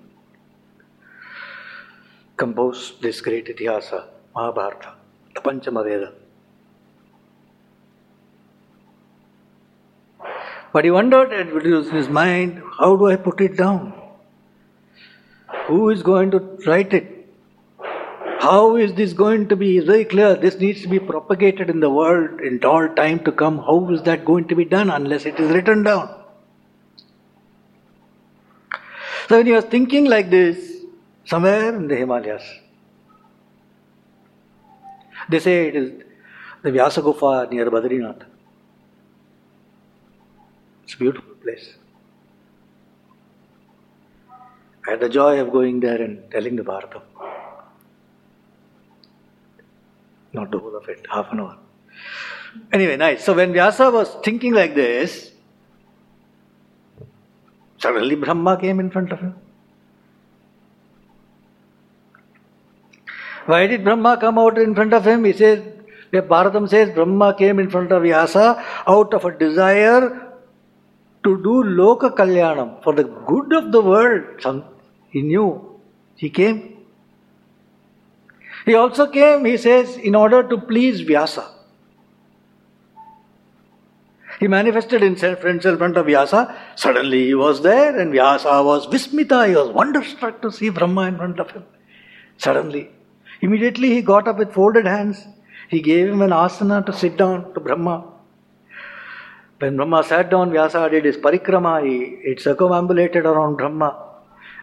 composed 2.35 3.01
this 3.01 3.21
great 3.21 3.47
Itihasa, 3.47 4.05
Mahabharata, 4.35 4.93
the 5.35 5.41
Panchama 5.41 5.83
Veda. 5.83 6.13
But 10.71 10.83
he 10.85 10.91
wondered 10.91 11.33
in 11.33 11.47
his 11.91 12.07
mind, 12.07 12.61
how 12.77 12.95
do 12.95 13.07
I 13.07 13.15
put 13.15 13.41
it 13.41 13.57
down? 13.57 13.93
Who 15.67 15.89
is 15.89 16.03
going 16.03 16.31
to 16.31 16.39
write 16.65 16.93
it? 16.93 17.18
How 18.39 18.77
is 18.77 18.93
this 18.93 19.11
going 19.11 19.49
to 19.49 19.55
be? 19.57 19.77
It's 19.77 19.85
very 19.85 20.05
clear. 20.05 20.33
This 20.33 20.57
needs 20.59 20.81
to 20.83 20.87
be 20.87 20.97
propagated 20.97 21.69
in 21.69 21.81
the 21.81 21.89
world 21.89 22.39
in 22.39 22.63
all 22.63 22.87
time 22.95 23.19
to 23.25 23.33
come. 23.33 23.57
How 23.57 23.89
is 23.89 24.01
that 24.03 24.23
going 24.23 24.47
to 24.47 24.55
be 24.55 24.63
done 24.63 24.89
unless 24.89 25.25
it 25.25 25.37
is 25.37 25.51
written 25.51 25.83
down? 25.83 26.15
So 29.27 29.37
when 29.37 29.45
you 29.45 29.55
are 29.57 29.61
thinking 29.61 30.05
like 30.05 30.29
this, 30.29 30.85
somewhere 31.25 31.75
in 31.75 31.89
the 31.89 31.97
Himalayas, 31.97 32.43
they 35.27 35.39
say 35.39 35.67
it 35.67 35.75
is 35.75 36.03
the 36.63 36.71
Vyasa 36.71 37.01
Gufa 37.01 37.51
near 37.51 37.69
Badrinath. 37.69 38.23
It's 40.85 40.93
a 40.93 40.97
beautiful 40.97 41.35
place. 41.43 41.73
I 44.87 44.91
had 44.91 45.01
the 45.01 45.09
joy 45.09 45.41
of 45.41 45.51
going 45.51 45.81
there 45.81 46.01
and 46.01 46.31
telling 46.31 46.55
the 46.55 46.63
Bharatam. 46.63 47.01
Not 50.39 50.51
the 50.51 50.59
whole 50.59 50.75
of 50.75 50.87
it, 50.87 51.05
half 51.11 51.31
an 51.33 51.41
hour. 51.41 51.57
Anyway, 52.71 52.95
nice. 52.95 53.23
So 53.25 53.33
when 53.33 53.51
Vyasa 53.51 53.91
was 53.91 54.15
thinking 54.23 54.53
like 54.53 54.73
this, 54.73 55.31
suddenly 57.77 58.15
Brahma 58.15 58.57
came 58.59 58.79
in 58.79 58.89
front 58.89 59.11
of 59.11 59.19
him. 59.19 59.35
Why 63.45 63.67
did 63.67 63.83
Brahma 63.83 64.17
come 64.17 64.39
out 64.39 64.57
in 64.57 64.75
front 64.75 64.93
of 64.93 65.05
him? 65.05 65.25
He 65.25 65.33
says, 65.33 65.61
Bharatam 66.13 66.69
says 66.69 66.89
Brahma 66.95 67.35
came 67.37 67.59
in 67.59 67.69
front 67.69 67.91
of 67.91 68.03
Vyasa 68.03 68.63
out 68.87 69.13
of 69.13 69.25
a 69.25 69.31
desire 69.37 70.33
to 71.23 71.37
do 71.43 71.63
Loka 71.79 72.15
Kalyanam 72.15 72.83
for 72.83 72.93
the 72.93 73.03
good 73.03 73.53
of 73.53 73.71
the 73.71 73.81
world. 73.81 74.65
He 75.09 75.21
knew. 75.21 75.79
He 76.15 76.29
came. 76.29 76.78
He 78.65 78.75
also 78.75 79.07
came, 79.07 79.45
he 79.45 79.57
says, 79.57 79.97
in 79.97 80.15
order 80.15 80.43
to 80.43 80.57
please 80.57 81.01
Vyasa. 81.01 81.49
He 84.39 84.47
manifested 84.47 85.01
himself 85.01 85.43
in 85.43 85.59
front 85.59 85.97
of 85.97 86.05
Vyasa. 86.05 86.55
Suddenly 86.75 87.25
he 87.25 87.33
was 87.35 87.61
there, 87.61 87.99
and 87.99 88.13
Vyasa 88.13 88.63
was 88.63 88.85
Vismita. 88.85 89.47
He 89.47 89.55
was 89.55 89.69
wonderstruck 89.69 90.41
to 90.41 90.51
see 90.51 90.69
Brahma 90.69 91.03
in 91.03 91.17
front 91.17 91.39
of 91.39 91.51
him. 91.51 91.65
Suddenly. 92.37 92.89
Immediately 93.41 93.89
he 93.89 94.01
got 94.01 94.27
up 94.27 94.37
with 94.37 94.53
folded 94.53 94.85
hands. 94.85 95.25
He 95.67 95.81
gave 95.81 96.07
him 96.07 96.21
an 96.21 96.29
asana 96.31 96.85
to 96.85 96.93
sit 96.93 97.17
down 97.17 97.53
to 97.53 97.59
Brahma. 97.59 98.05
When 99.59 99.75
Brahma 99.75 100.03
sat 100.05 100.29
down, 100.29 100.51
Vyasa 100.51 100.89
did 100.89 101.03
his 101.03 101.17
parikrama. 101.17 101.85
He, 101.85 102.29
he 102.29 102.37
circumambulated 102.37 103.25
around 103.25 103.57
Brahma. 103.57 104.05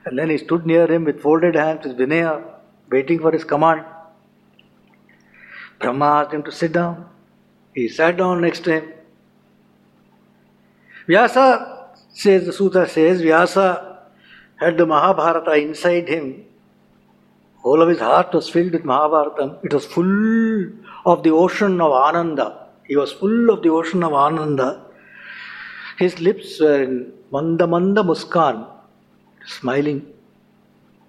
And 0.07 0.19
then 0.19 0.31
he 0.31 0.39
stood 0.39 0.65
near 0.65 0.91
him 0.91 1.05
with 1.05 1.21
folded 1.21 1.55
hands, 1.55 1.87
with 1.87 1.99
Vinaya, 1.99 2.43
waiting 2.91 3.19
for 3.19 3.33
his 3.33 3.45
command. 3.45 3.85
Brahma 5.79 6.07
asked 6.07 6.33
him 6.33 6.43
to 6.45 6.53
sit 6.53 6.73
down. 6.73 7.09
He 7.75 7.89
sat 7.89 8.17
down 8.17 8.41
next 8.41 8.61
to 8.65 8.73
him. 8.73 8.93
Vyasa 11.07 11.91
says, 12.13 12.47
the 12.47 12.53
Suta 12.53 12.89
says, 12.89 13.21
Vyasa 13.21 13.99
had 14.57 14.79
the 14.79 14.87
Mahabharata 14.87 15.53
inside 15.55 16.09
him. 16.09 16.45
All 17.63 17.83
of 17.83 17.89
his 17.89 17.99
heart 17.99 18.33
was 18.33 18.49
filled 18.49 18.73
with 18.73 18.85
Mahabharata. 18.85 19.59
It 19.63 19.75
was 19.75 19.85
full 19.85 20.71
of 21.05 21.23
the 21.23 21.31
ocean 21.31 21.81
of 21.81 21.93
Ananda. 21.93 22.69
He 22.85 22.97
was 22.97 23.13
full 23.13 23.51
of 23.51 23.63
the 23.63 23.69
ocean 23.69 24.03
of 24.03 24.13
Ananda. 24.13 24.83
His 25.99 26.21
lips 26.21 26.61
were 26.61 26.83
in 26.83 27.13
Manda 27.31 27.67
Manda 27.67 28.03
Muskan, 28.03 28.67
smiling 29.47 30.07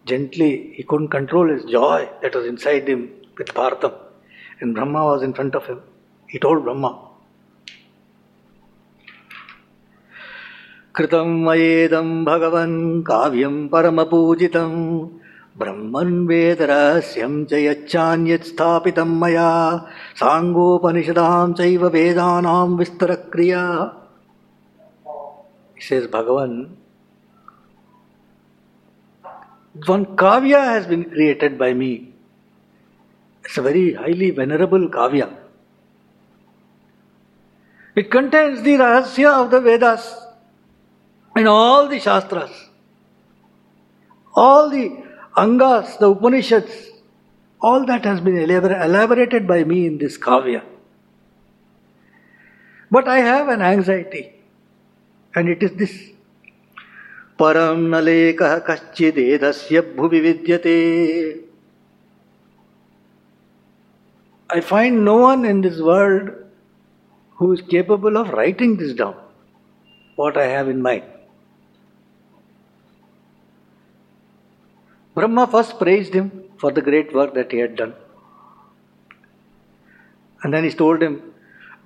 gently. 0.06 0.72
He 0.76 0.82
couldn't 0.82 1.08
control 1.08 1.48
his 1.48 1.64
joy 1.64 2.08
that 2.22 2.34
was 2.34 2.46
inside 2.46 2.88
him 2.88 3.10
with 3.38 3.48
Bharatam. 3.48 3.94
And 4.60 4.74
Brahma 4.74 5.04
was 5.04 5.22
in 5.22 5.32
front 5.34 5.54
of 5.54 5.66
him. 5.66 5.80
He 6.28 6.38
told 6.38 6.64
Brahma, 6.64 7.08
कृतं 10.96 11.28
मयेदं 11.44 12.08
भगवन् 12.24 13.02
काव्यं 13.08 13.54
परमपूजितं 13.72 14.72
ब्रह्मन् 15.60 16.26
वेदरहस्यं 16.28 17.44
च 17.50 17.60
यच्चान्यत् 17.66 18.48
स्थापितं 18.48 19.14
मया 19.20 19.48
साङ्गोपनिषदां 20.20 21.52
चैव 21.60 21.86
वेदानां 21.96 22.68
विस्तरक्रिया 22.80 23.64
He 25.82 25.88
says, 25.88 26.06
Bhagavan, 26.06 26.76
one 29.85 30.05
kavya 30.17 30.63
has 30.63 30.87
been 30.87 31.05
created 31.05 31.57
by 31.57 31.73
me. 31.73 32.13
It's 33.43 33.57
a 33.57 33.61
very 33.61 33.93
highly 33.93 34.31
venerable 34.31 34.89
kavya. 34.89 35.33
It 37.95 38.11
contains 38.11 38.61
the 38.61 38.73
rahasya 38.73 39.43
of 39.43 39.51
the 39.51 39.61
Vedas 39.61 40.15
and 41.35 41.47
all 41.47 41.87
the 41.87 41.99
Shastras, 41.99 42.51
all 44.35 44.69
the 44.69 45.03
Angas, 45.35 45.97
the 45.97 46.09
Upanishads, 46.09 46.71
all 47.61 47.85
that 47.85 48.05
has 48.05 48.21
been 48.21 48.37
elaborated 48.37 49.47
by 49.47 49.63
me 49.63 49.85
in 49.87 49.97
this 49.97 50.17
kavya. 50.17 50.63
But 52.89 53.07
I 53.07 53.19
have 53.19 53.49
an 53.49 53.61
anxiety, 53.61 54.33
and 55.35 55.49
it 55.49 55.61
is 55.61 55.71
this. 55.73 56.11
परं 57.38 57.78
न 57.90 58.00
लेखः 58.04 58.58
कश्चिदेदस्य 58.68 59.80
भुवि 59.96 60.20
विद्यते 60.20 60.78
I 64.54 64.60
find 64.60 65.02
no 65.02 65.16
one 65.16 65.46
in 65.46 65.62
this 65.62 65.80
world 65.80 66.30
who 67.36 67.52
is 67.52 67.62
capable 67.62 68.18
of 68.18 68.28
writing 68.30 68.76
this 68.76 68.92
down, 68.92 69.14
what 70.16 70.36
I 70.36 70.44
have 70.44 70.68
in 70.68 70.82
mind. 70.82 71.04
Brahma 75.14 75.46
first 75.46 75.78
praised 75.78 76.12
him 76.12 76.30
for 76.58 76.70
the 76.70 76.82
great 76.82 77.14
work 77.14 77.32
that 77.32 77.50
he 77.50 77.58
had 77.58 77.76
done. 77.76 77.94
And 80.42 80.52
then 80.52 80.64
he 80.64 80.70
told 80.70 81.02
him, 81.02 81.25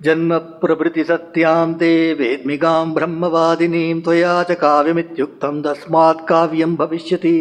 जन्म 0.04 0.38
प्रभृति 0.62 1.04
सत्यां 1.04 1.74
ते 1.80 1.92
वेद्मिगां 2.20 2.92
ब्रह्मवादिनीं 2.94 4.00
त्वया 4.02 4.42
च 4.48 4.58
काव्यमित्युक्तं 4.64 5.62
तस्मात् 5.62 6.26
काव्यं 6.28 6.76
भविष्यति 6.76 7.38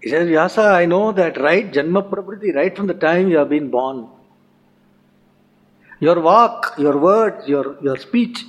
He 0.00 0.10
says, 0.10 0.28
Vyasa, 0.28 0.62
I 0.62 0.86
know 0.86 1.12
that 1.12 1.40
right 1.40 1.70
Janma 1.70 2.08
Prabriti, 2.08 2.52
right 2.52 2.74
from 2.74 2.86
the 2.86 2.94
time 2.94 3.28
you 3.28 3.36
have 3.38 3.48
been 3.48 3.68
born. 3.68 4.08
Your 6.00 6.20
walk, 6.20 6.74
your 6.78 6.96
words, 6.96 7.48
your, 7.48 7.76
your 7.82 7.96
speech 7.96 8.44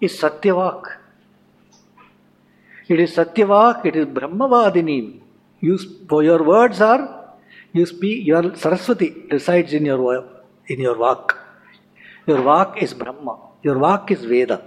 is 0.00 0.12
Satyavak. 0.20 0.84
It 2.88 3.00
is 3.00 3.16
Satyavak, 3.16 3.86
it 3.86 3.96
is 3.96 4.06
Brahmavadini. 4.06 5.20
You, 5.60 5.78
your 6.10 6.42
words 6.42 6.80
are, 6.82 7.23
you 7.74 7.84
speak, 7.86 8.24
your 8.24 8.56
Saraswati 8.56 9.26
resides 9.30 9.72
in 9.72 9.84
your, 9.84 10.30
in 10.68 10.80
your 10.80 10.94
Vak. 10.94 11.36
Your 12.26 12.38
Vak 12.38 12.80
is 12.80 12.94
Brahma. 12.94 13.36
Your 13.62 13.74
Vak 13.76 14.10
is 14.12 14.24
Veda. 14.24 14.62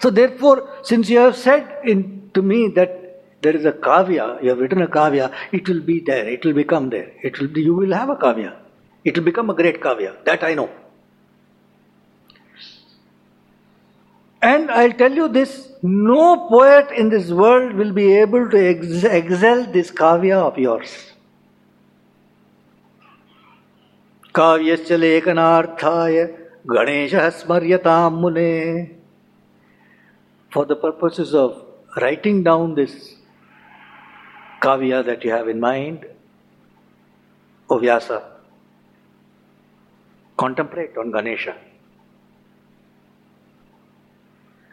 So 0.00 0.10
therefore, 0.10 0.78
since 0.82 1.10
you 1.10 1.18
have 1.18 1.36
said 1.36 1.80
in, 1.84 2.30
to 2.32 2.40
me 2.40 2.68
that 2.68 3.42
there 3.42 3.54
is 3.54 3.66
a 3.66 3.72
kavya, 3.72 4.42
you 4.42 4.48
have 4.48 4.58
written 4.58 4.80
a 4.80 4.88
kavya, 4.88 5.32
it 5.52 5.68
will 5.68 5.82
be 5.82 6.00
there, 6.00 6.26
it 6.26 6.44
will 6.44 6.54
become 6.54 6.88
there. 6.88 7.12
It 7.22 7.38
will, 7.38 7.56
you 7.58 7.74
will 7.74 7.92
have 7.92 8.08
a 8.08 8.16
kavya. 8.16 8.56
It 9.04 9.16
will 9.16 9.24
become 9.24 9.50
a 9.50 9.54
great 9.54 9.80
kavya. 9.80 10.24
That 10.24 10.42
I 10.42 10.54
know. 10.54 10.70
And 14.40 14.70
I'll 14.70 14.92
tell 14.92 15.12
you 15.12 15.28
this 15.28 15.65
no 15.81 16.47
poet 16.49 16.91
in 16.91 17.09
this 17.09 17.29
world 17.29 17.73
will 17.73 17.91
be 17.91 18.13
able 18.17 18.49
to 18.49 18.57
ex- 18.57 19.03
excel 19.03 19.63
this 19.71 19.91
kavya 19.91 20.37
of 20.49 20.57
yours. 20.57 20.91
काव्यस्य 24.35 24.97
लेखनार्थाय 24.97 26.23
गणेशः 26.69 27.29
स्मर्यतां 27.29 28.11
मुने 28.11 28.51
For 30.53 30.65
the 30.65 30.75
purposes 30.75 31.33
of 31.33 31.63
writing 32.01 32.43
down 32.43 32.75
this 32.75 33.15
kavya 34.61 35.05
that 35.05 35.23
you 35.23 35.31
have 35.31 35.47
in 35.47 35.59
mind, 35.59 36.05
O 37.69 37.79
Vyasa, 37.79 38.21
contemplate 40.37 40.97
on 40.97 41.11
Ganesha. 41.11 41.55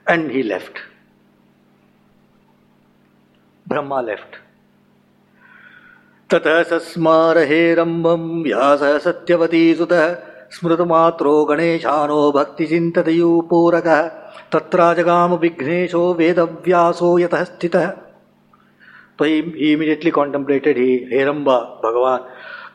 And 0.09 0.31
he 0.31 0.43
left. 0.43 0.79
Brahma 3.74 4.02
left 4.02 4.42
ततः 6.30 6.62
सस्मार 6.70 7.38
रंभम 7.78 8.22
व्यास 8.44 8.84
सत्यवती 9.04 9.64
सुतः 9.76 10.06
स्मृतमात्रो 10.52 11.34
गणेशानो 11.46 12.20
भक्तिचिन्ततयूपूरकः। 12.32 14.02
तत्राजगामविघ्नेशो 14.54 16.02
वेदव्यासो 16.14 17.10
यतः 17.20 17.44
स्थितः। 17.44 17.88
तो 19.20 19.26
he 19.26 19.38
immediately 19.72 20.12
contemplated 20.12 20.78
he 20.78 20.92
Heramba 21.14 21.58
Bhagavan, 21.84 22.20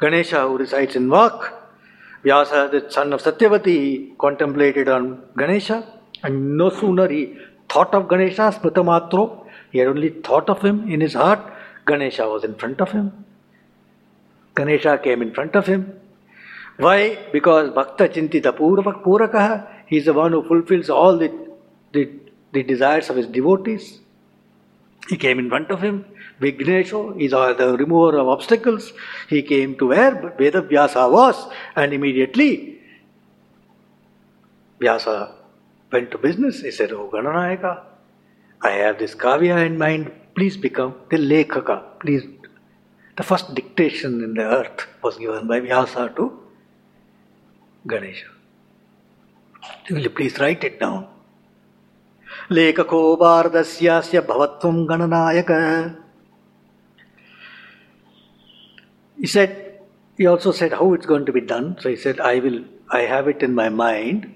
Ganesh 0.03 0.35
who 0.35 0.57
resides 0.57 0.97
in 0.97 1.09
walk 1.11 1.41
Vyasa 2.25 2.51
son 2.95 3.13
of 3.15 3.23
Satyavati 3.23 3.79
contemplated 4.19 4.89
on 4.89 5.07
Ganesh 5.39 5.71
and 5.71 6.37
no 6.57 6.69
sooner 6.71 7.11
he 7.11 7.25
thought 7.75 7.95
of 7.95 8.07
Ganesh 8.07 8.41
स्मृतमात्रो 8.41 9.25
he 9.71 9.79
had 9.79 9.89
only 9.89 10.11
thought 10.11 10.49
of 10.49 10.63
him 10.63 10.91
in 10.91 11.01
his 11.01 11.15
heart, 11.15 11.41
Ganesha 11.85 12.29
was 12.29 12.45
in 12.45 12.55
front 12.55 12.81
of 12.81 12.93
him. 12.93 13.25
Ganesha 14.55 14.99
came 14.99 15.23
in 15.23 15.33
front 15.33 15.55
of 15.55 15.67
him. 15.67 15.93
Why? 16.77 17.19
Because 17.33 17.71
Bhakta 17.71 18.09
Chintita 18.09 18.53
Purakaha, 18.57 19.67
he 19.87 19.97
is 19.97 20.05
the 20.05 20.13
one 20.13 20.33
who 20.33 20.43
fulfills 20.43 20.91
all 20.91 21.17
the, 21.17 21.33
the, 21.93 22.11
the 22.53 22.63
desires 22.63 23.11
of 23.11 23.17
his 23.17 23.27
devotees. 23.27 24.01
He 25.09 25.17
came 25.17 25.39
in 25.39 25.49
front 25.49 25.71
of 25.71 25.81
him. 25.81 26.05
Vignesho 26.41 27.21
is 27.21 27.33
the 27.33 27.77
remover 27.79 28.19
of 28.19 28.29
obstacles. 28.29 28.93
He 29.29 29.43
came 29.43 29.77
to 29.79 29.89
where 29.89 30.13
Vedavyasa 30.39 31.11
was, 31.11 31.49
and 31.75 31.93
immediately 31.93 32.81
Vyasa 34.79 35.35
went 35.91 36.11
to 36.13 36.19
business. 36.19 36.61
He 36.61 36.71
said, 36.71 36.93
Oh 36.93 37.11
Gananayaka, 37.13 37.83
I 38.62 38.72
have 38.72 39.00
this 39.00 39.16
kavya 39.16 39.66
in 39.66 39.78
mind. 39.78 40.12
Please 40.36 40.58
become 40.58 40.96
the 41.10 41.18
Lekhaka. 41.18 42.00
Please. 42.00 42.24
The 43.18 43.24
first 43.24 43.54
dictation 43.54 44.24
in 44.24 44.34
the 44.34 44.44
earth 44.44 44.88
was 45.04 45.18
given 45.18 45.48
by 45.48 45.60
Vyasa 45.60 46.14
to 46.16 46.40
Ganesha. 47.86 48.28
Will 49.90 50.00
you 50.00 50.10
please 50.10 50.40
write 50.40 50.64
it 50.64 50.80
down? 50.80 51.08
लेखको 52.52 53.00
भारतस्यास्य 53.18 54.22
भवत्वं 54.30 54.86
गणनायक 54.90 55.52
He 59.20 59.28
said, 59.28 59.80
he 60.18 60.26
also 60.26 60.52
said 60.52 60.74
how 60.74 60.94
it's 60.94 61.06
going 61.06 61.26
to 61.26 61.32
be 61.32 61.40
done. 61.40 61.78
So 61.80 61.88
he 61.88 61.96
said, 61.96 62.20
I 62.20 62.40
will, 62.40 62.66
I 62.90 63.02
have 63.02 63.28
it 63.28 63.42
in 63.42 63.54
my 63.56 63.70
mind. 63.70 64.36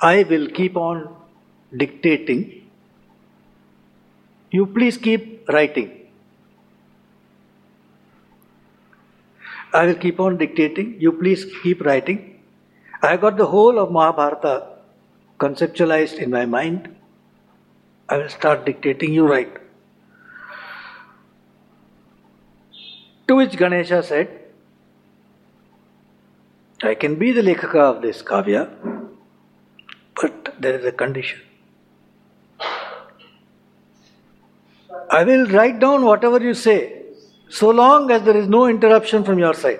I 0.00 0.22
will 0.22 0.46
keep 0.48 0.76
on 0.76 1.08
dictating. 1.76 2.55
you 4.49 4.65
please 4.65 4.97
keep 4.97 5.47
writing. 5.49 5.93
I 9.73 9.85
will 9.85 9.95
keep 9.95 10.19
on 10.19 10.37
dictating. 10.37 10.95
You 10.99 11.11
please 11.11 11.45
keep 11.61 11.81
writing. 11.83 12.39
I 13.01 13.17
got 13.17 13.37
the 13.37 13.45
whole 13.45 13.77
of 13.77 13.91
Mahabharata 13.91 14.67
conceptualized 15.39 16.17
in 16.17 16.31
my 16.31 16.45
mind. 16.45 16.95
I 18.09 18.17
will 18.17 18.29
start 18.29 18.65
dictating. 18.65 19.13
You 19.13 19.27
write. 19.27 19.57
To 23.27 23.35
which 23.35 23.57
Ganesha 23.57 24.01
said, 24.01 24.29
I 26.81 26.95
can 26.95 27.15
be 27.15 27.33
the 27.33 27.41
Lekhaka 27.41 27.97
of 27.97 28.01
this 28.01 28.21
kavya, 28.21 28.69
but 30.15 30.55
there 30.59 30.79
is 30.79 30.85
a 30.85 30.91
condition. 30.93 31.41
I 35.09 35.23
will 35.23 35.47
write 35.47 35.79
down 35.79 36.03
whatever 36.03 36.39
you 36.39 36.53
say, 36.53 37.03
so 37.49 37.69
long 37.69 38.11
as 38.11 38.23
there 38.23 38.35
is 38.35 38.47
no 38.47 38.67
interruption 38.67 39.23
from 39.23 39.39
your 39.39 39.53
side. 39.53 39.79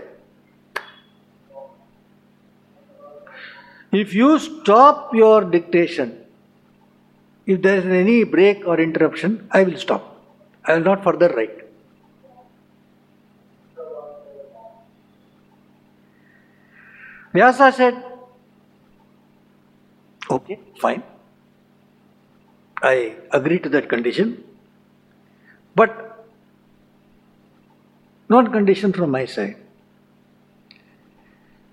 If 3.91 4.13
you 4.13 4.39
stop 4.39 5.13
your 5.13 5.43
dictation, 5.43 6.25
if 7.45 7.61
there 7.61 7.77
is 7.77 7.85
any 7.85 8.23
break 8.23 8.65
or 8.65 8.79
interruption, 8.79 9.47
I 9.51 9.63
will 9.63 9.77
stop. 9.77 10.21
I 10.65 10.75
will 10.75 10.83
not 10.83 11.03
further 11.03 11.29
write. 11.29 11.63
Vyasa 17.33 17.71
said, 17.71 18.03
Okay, 20.29 20.59
fine. 20.79 21.03
I 22.81 23.15
agree 23.31 23.59
to 23.59 23.69
that 23.69 23.87
condition, 23.87 24.43
but 25.79 25.95
not 28.29 28.51
condition 28.51 28.93
from 28.93 29.11
my 29.11 29.25
side. 29.25 29.57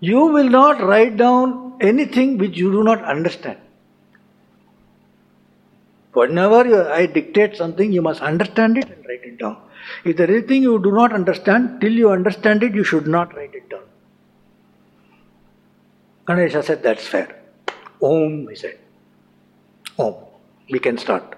You 0.00 0.24
will 0.36 0.50
not 0.50 0.80
write 0.80 1.16
down 1.16 1.78
anything 1.80 2.38
which 2.38 2.56
you 2.56 2.70
do 2.70 2.82
not 2.84 3.04
understand. 3.04 3.58
Whenever 6.12 6.64
you, 6.72 6.80
I 6.96 7.06
dictate 7.06 7.56
something, 7.56 7.92
you 7.92 8.02
must 8.02 8.20
understand 8.20 8.78
it 8.78 8.84
and 8.84 9.06
write 9.06 9.24
it 9.24 9.38
down. 9.38 9.56
If 10.04 10.16
there 10.16 10.30
is 10.30 10.42
anything 10.42 10.62
you 10.62 10.78
do 10.82 10.92
not 10.92 11.12
understand, 11.12 11.80
till 11.80 11.92
you 11.92 12.10
understand 12.10 12.62
it, 12.62 12.74
you 12.74 12.84
should 12.84 13.06
not 13.06 13.34
write 13.36 13.54
it 13.54 13.68
down. 13.68 13.82
Ganesha 16.26 16.62
said, 16.62 16.82
That's 16.82 17.06
fair. 17.06 17.28
Om, 18.00 18.48
he 18.48 18.54
said. 18.54 18.78
Om. 19.98 20.14
We 20.70 20.78
can 20.78 20.98
start. 20.98 21.36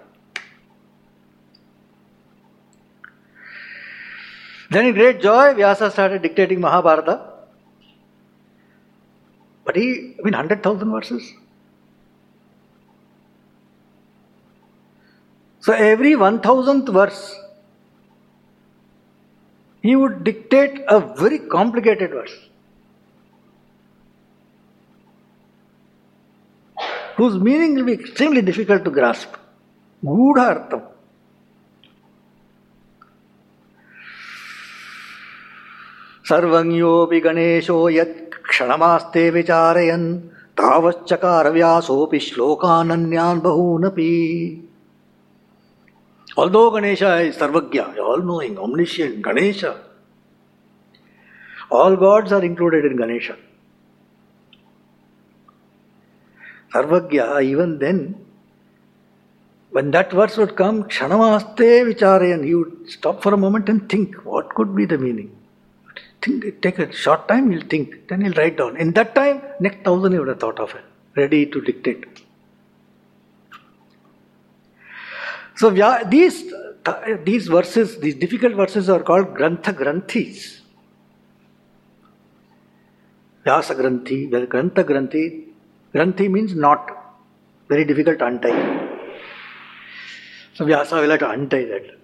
Then, 4.71 4.87
in 4.87 4.95
great 4.95 5.21
joy, 5.21 5.55
Vyasa 5.55 5.91
started 5.91 6.23
dictating 6.23 6.61
Mahabharata. 6.61 7.33
But 9.65 9.77
he, 9.77 10.15
I 10.19 10.23
mean, 10.23 10.35
100,000 10.35 10.91
verses. 10.91 11.33
So, 15.61 15.73
every 15.73 16.15
1000th 16.15 16.93
verse, 16.93 17.35
he 19.83 19.97
would 19.97 20.25
dictate 20.25 20.83
a 20.89 21.01
very 21.01 21.39
complicated 21.39 22.11
verse. 22.11 22.37
whose 27.17 27.39
meaning 27.39 27.75
will 27.75 27.85
be 27.85 27.95
extremely 27.95 28.43
difficult 28.43 28.85
to 28.85 28.91
grasp. 28.91 29.29
Gudha 30.05 30.47
सर्वज्ञोऽपि 36.30 37.20
गणेशो 37.20 37.78
यत् 37.90 38.36
क्षणमास्ते 38.50 39.30
विचारयन् 39.38 40.08
तावच्चकार 40.60 41.50
व्यासोऽपि 41.52 42.20
श्लोकानन्यान् 42.20 43.42
बहूनपि 43.42 44.12
Although 46.38 46.72
Ganesha 46.72 47.18
is 47.18 47.36
Sarvagya, 47.36 47.98
all 47.98 48.20
knowing, 48.20 48.58
omniscient, 48.58 49.22
Ganesha, 49.22 49.82
all 51.70 51.98
gods 51.98 52.32
are 52.32 52.44
included 52.44 52.86
in 52.86 52.96
Ganesha. 52.96 53.36
Sarvagya, 56.74 57.44
even 57.44 57.80
then, 57.80 58.26
when 59.72 59.92
that 59.92 60.12
verse 60.12 60.38
would 60.38 60.56
come, 60.56 60.86
Kshanamaste 60.86 61.58
Vicharayan, 61.58 62.46
he 62.46 62.56
would 62.56 62.90
stop 62.90 63.22
for 63.22 63.34
a 63.34 63.38
moment 63.38 63.68
and 63.68 63.90
think, 63.90 64.16
what 64.26 64.56
could 64.56 64.74
be 64.74 64.86
the 64.86 64.98
meaning? 64.98 65.36
Think, 66.23 66.61
take 66.61 66.79
a 66.79 66.93
short 66.93 67.29
time, 67.29 67.51
he'll 67.51 67.67
think, 67.69 68.09
then 68.09 68.23
he'll 68.23 68.33
write 68.35 68.57
down. 68.57 68.77
In 68.77 68.93
that 68.93 69.15
time, 69.15 69.43
next 69.61 69.85
thousand 69.85 70.13
he 70.13 70.19
would 70.19 70.29
have 70.29 70.41
thought 70.41 70.59
of 70.59 70.75
it, 70.75 70.85
ready 71.17 71.47
to 71.47 71.61
dictate. 71.61 72.05
So 75.57 75.71
these, 75.71 76.53
these 77.25 77.47
verses, 77.49 77.99
these 78.01 78.15
difficult 78.15 78.55
verses 78.55 78.89
are 78.91 79.03
called 79.03 79.35
Grantha 79.35 79.73
Granthis. 79.73 80.61
Vyasa 83.45 83.75
Granthi, 83.75 84.29
Grantha 84.29 84.85
Granthi. 84.85 85.45
Granthi 85.95 86.29
means 86.29 86.55
knot, 86.55 86.91
very 87.69 87.85
difficult 87.85 88.19
to 88.19 88.27
untie. 88.27 88.89
So 90.55 90.65
Vyasa 90.65 90.97
will 90.97 91.11
have 91.11 91.21
to 91.21 91.31
untie 91.31 91.65
that. 91.65 91.99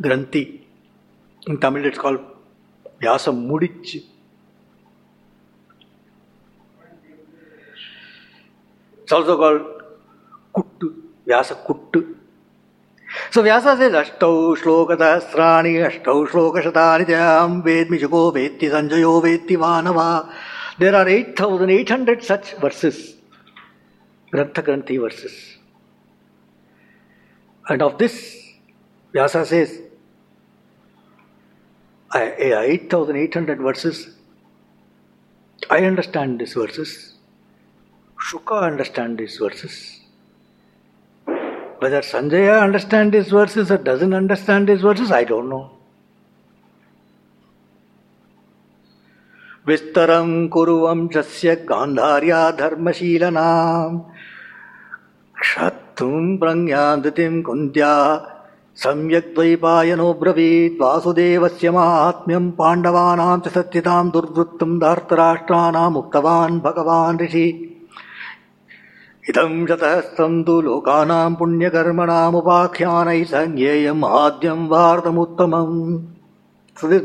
Granthi. 0.00 0.60
In 1.46 1.58
Tamil 1.58 1.84
it's 1.84 1.98
called 1.98 2.20
Vyasa 3.00 3.32
Mudichu. 3.32 4.02
It's 9.02 9.12
also 9.12 9.36
called 9.36 9.82
Kuttu, 10.54 10.94
Vyasa 11.26 11.54
Kuttu. 11.66 12.14
So 13.30 13.42
Vyasa 13.42 13.76
says 13.76 13.92
Ashtau 13.92 14.56
Shloka 14.56 14.96
Sahasrani, 14.96 15.90
Ashtau 15.90 16.26
Shloka 16.26 16.62
Shatanidhyam, 16.62 17.62
Vedmishako 17.62 18.32
Vetti 18.32 18.70
Sanjayo 18.70 19.22
Vetti 19.22 19.56
Vanava. 19.56 20.32
There 20.78 20.94
are 20.94 21.08
8,800 21.08 22.24
such 22.24 22.54
verses, 22.54 23.14
Grantha 24.32 24.62
Granthi 24.62 25.00
verses. 25.00 25.58
And 27.68 27.82
of 27.82 27.98
this, 27.98 28.42
Vyasa 29.12 29.44
says, 29.46 29.80
8,800 32.13 33.59
verses. 33.59 34.09
I 35.69 35.85
understand 35.85 36.39
these 36.39 36.53
verses. 36.53 37.13
Shuka 38.19 38.61
understand 38.63 39.17
these 39.17 39.37
verses. 39.37 40.01
Whether 41.79 42.01
Sanjaya 42.01 42.61
understands 42.61 43.13
these 43.13 43.29
verses 43.29 43.71
or 43.71 43.77
doesn't 43.77 44.13
understand 44.13 44.67
these 44.67 44.81
verses, 44.81 45.11
I 45.11 45.23
don't 45.23 45.49
know. 45.49 45.71
विस्तरं 49.67 50.47
कुरु 50.49 50.75
वंशस्य 50.79 51.55
गान्धार्या 51.69 52.39
धर्मशीलनाम् 52.59 53.99
क्षत्तुं 55.41 56.37
प्रज्ञान्तिं 56.41 57.41
कुन्त्या 57.47 57.91
सम्यक् 58.82 59.34
द्वैपायनोऽ 59.34 60.14
ब्रवीत् 60.20 60.80
वासुदेवस्य 60.80 61.70
माहात्म्यं 61.70 62.46
पाण्डवानां 62.58 63.40
च 63.40 63.48
सत्यतां 63.48 64.06
दुर्वृत्तं 64.14 64.70
धार्तराष्ट्राणामुक्तवान् 64.78 66.58
भगवान् 66.60 67.20
ऋषि। 67.20 67.46
इदं 69.30 69.52
चतसं 69.66 70.42
तु 70.46 70.54
लोकानां 70.60 71.34
पुण्यकर्मणामुपाख्यानैः 71.34 73.22
संज्ञेयम् 73.24 74.04
आद्यं 74.04 74.66
वार्तमुत्तमं 74.68 75.70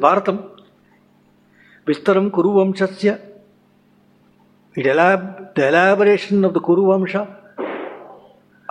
भारतं 0.06 0.38
विस्तरं 1.88 2.30
कुरुवंशस्य। 2.30 3.10
It 4.78 5.60
elaboration 5.60 6.46
of 6.46 6.54
the 6.54 6.58
Kuruvansha. 6.70 7.16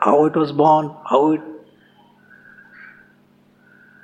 How 0.07 0.27
it 0.27 0.37
was 0.37 0.53
born 0.63 0.91
how 1.13 1.23
it 1.35 1.47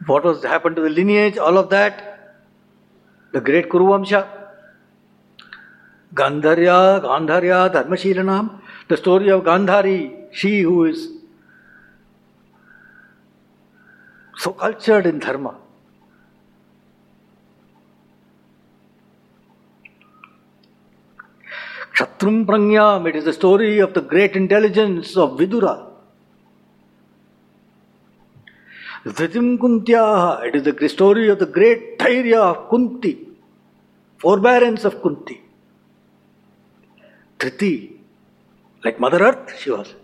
what 0.06 0.24
was 0.24 0.42
happened 0.42 0.76
to 0.76 0.82
the 0.82 0.90
lineage, 0.90 1.38
all 1.38 1.58
of 1.58 1.70
that, 1.70 2.34
the 3.32 3.40
great 3.40 3.68
Kuruvamsha, 3.68 4.26
Gandharya, 6.14 7.02
Gandharya, 7.02 7.72
Dharmashilanam, 7.72 8.60
the 8.88 8.96
story 8.96 9.30
of 9.30 9.42
Gandhari, 9.42 10.26
she 10.30 10.60
who 10.60 10.84
is 10.84 11.08
so 14.36 14.52
cultured 14.52 15.06
in 15.06 15.18
Dharma. 15.18 15.56
Kshatrum 21.94 22.44
Pranyam, 22.44 23.08
it 23.08 23.16
is 23.16 23.24
the 23.24 23.32
story 23.32 23.78
of 23.78 23.94
the 23.94 24.00
great 24.02 24.34
intelligence 24.36 25.16
of 25.16 25.38
Vidura. 25.38 25.93
Dhritim 29.04 29.58
Kuntyaha, 29.58 30.46
it 30.46 30.56
is 30.56 30.62
the 30.62 30.88
story 30.88 31.28
of 31.28 31.38
the 31.38 31.44
great 31.44 31.98
Dhairya 31.98 32.38
of 32.38 32.70
Kunti, 32.70 33.18
forbearance 34.16 34.86
of 34.86 35.02
Kunti. 35.02 35.42
Dhriti, 37.38 37.92
like 38.82 38.98
Mother 38.98 39.22
Earth, 39.22 39.58
she 39.58 39.70
was 39.70 39.94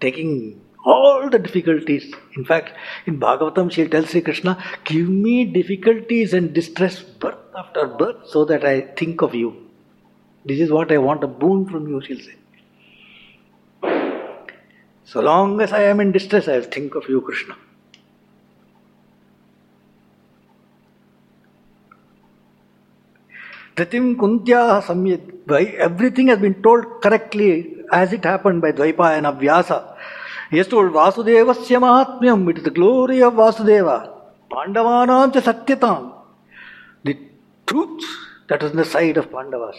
taking 0.00 0.60
all 0.84 1.30
the 1.30 1.38
difficulties. 1.38 2.12
In 2.36 2.44
fact, 2.44 2.72
in 3.06 3.20
Bhagavatam, 3.20 3.70
she 3.70 3.86
tells 3.86 4.10
Sri 4.10 4.22
Krishna, 4.22 4.60
Give 4.84 5.08
me 5.08 5.44
difficulties 5.44 6.34
and 6.34 6.52
distress 6.52 7.00
birth 7.00 7.38
after 7.56 7.86
birth 7.86 8.28
so 8.28 8.44
that 8.46 8.64
I 8.64 8.80
think 8.80 9.22
of 9.22 9.36
you. 9.36 9.68
This 10.44 10.58
is 10.58 10.72
what 10.72 10.90
I 10.90 10.98
want 10.98 11.22
a 11.22 11.28
boon 11.28 11.68
from 11.68 11.86
you, 11.86 12.00
she'll 12.00 12.18
say. 12.18 12.34
So 15.04 15.20
long 15.20 15.60
as 15.60 15.72
I 15.72 15.82
am 15.82 16.00
in 16.00 16.10
distress, 16.10 16.48
I 16.48 16.56
will 16.58 16.64
think 16.64 16.96
of 16.96 17.08
you, 17.08 17.20
Krishna. 17.20 17.56
Dhatim 23.76 24.16
Kuntya 24.16 24.82
Samyad, 24.82 25.50
everything 25.76 26.28
has 26.28 26.38
been 26.38 26.62
told 26.62 27.02
correctly 27.02 27.76
as 27.92 28.10
it 28.10 28.24
happened 28.24 28.62
by 28.62 28.72
Dvaipayana 28.72 29.38
Vyasa. 29.38 29.94
He 30.50 30.56
has 30.56 30.66
told 30.66 30.92
Vasudevasya 30.92 31.78
Mahatmyam, 31.78 32.48
it 32.48 32.58
is 32.58 32.64
the 32.64 32.70
glory 32.70 33.22
of 33.22 33.34
Vasudeva. 33.34 34.12
Pandavanam 34.50 35.30
cha 35.34 35.40
Satyatam, 35.40 36.14
the 37.04 37.18
truth 37.66 38.02
that 38.48 38.62
is 38.62 38.70
in 38.70 38.78
the 38.78 38.84
side 38.86 39.18
of 39.18 39.30
Pandavas. 39.30 39.76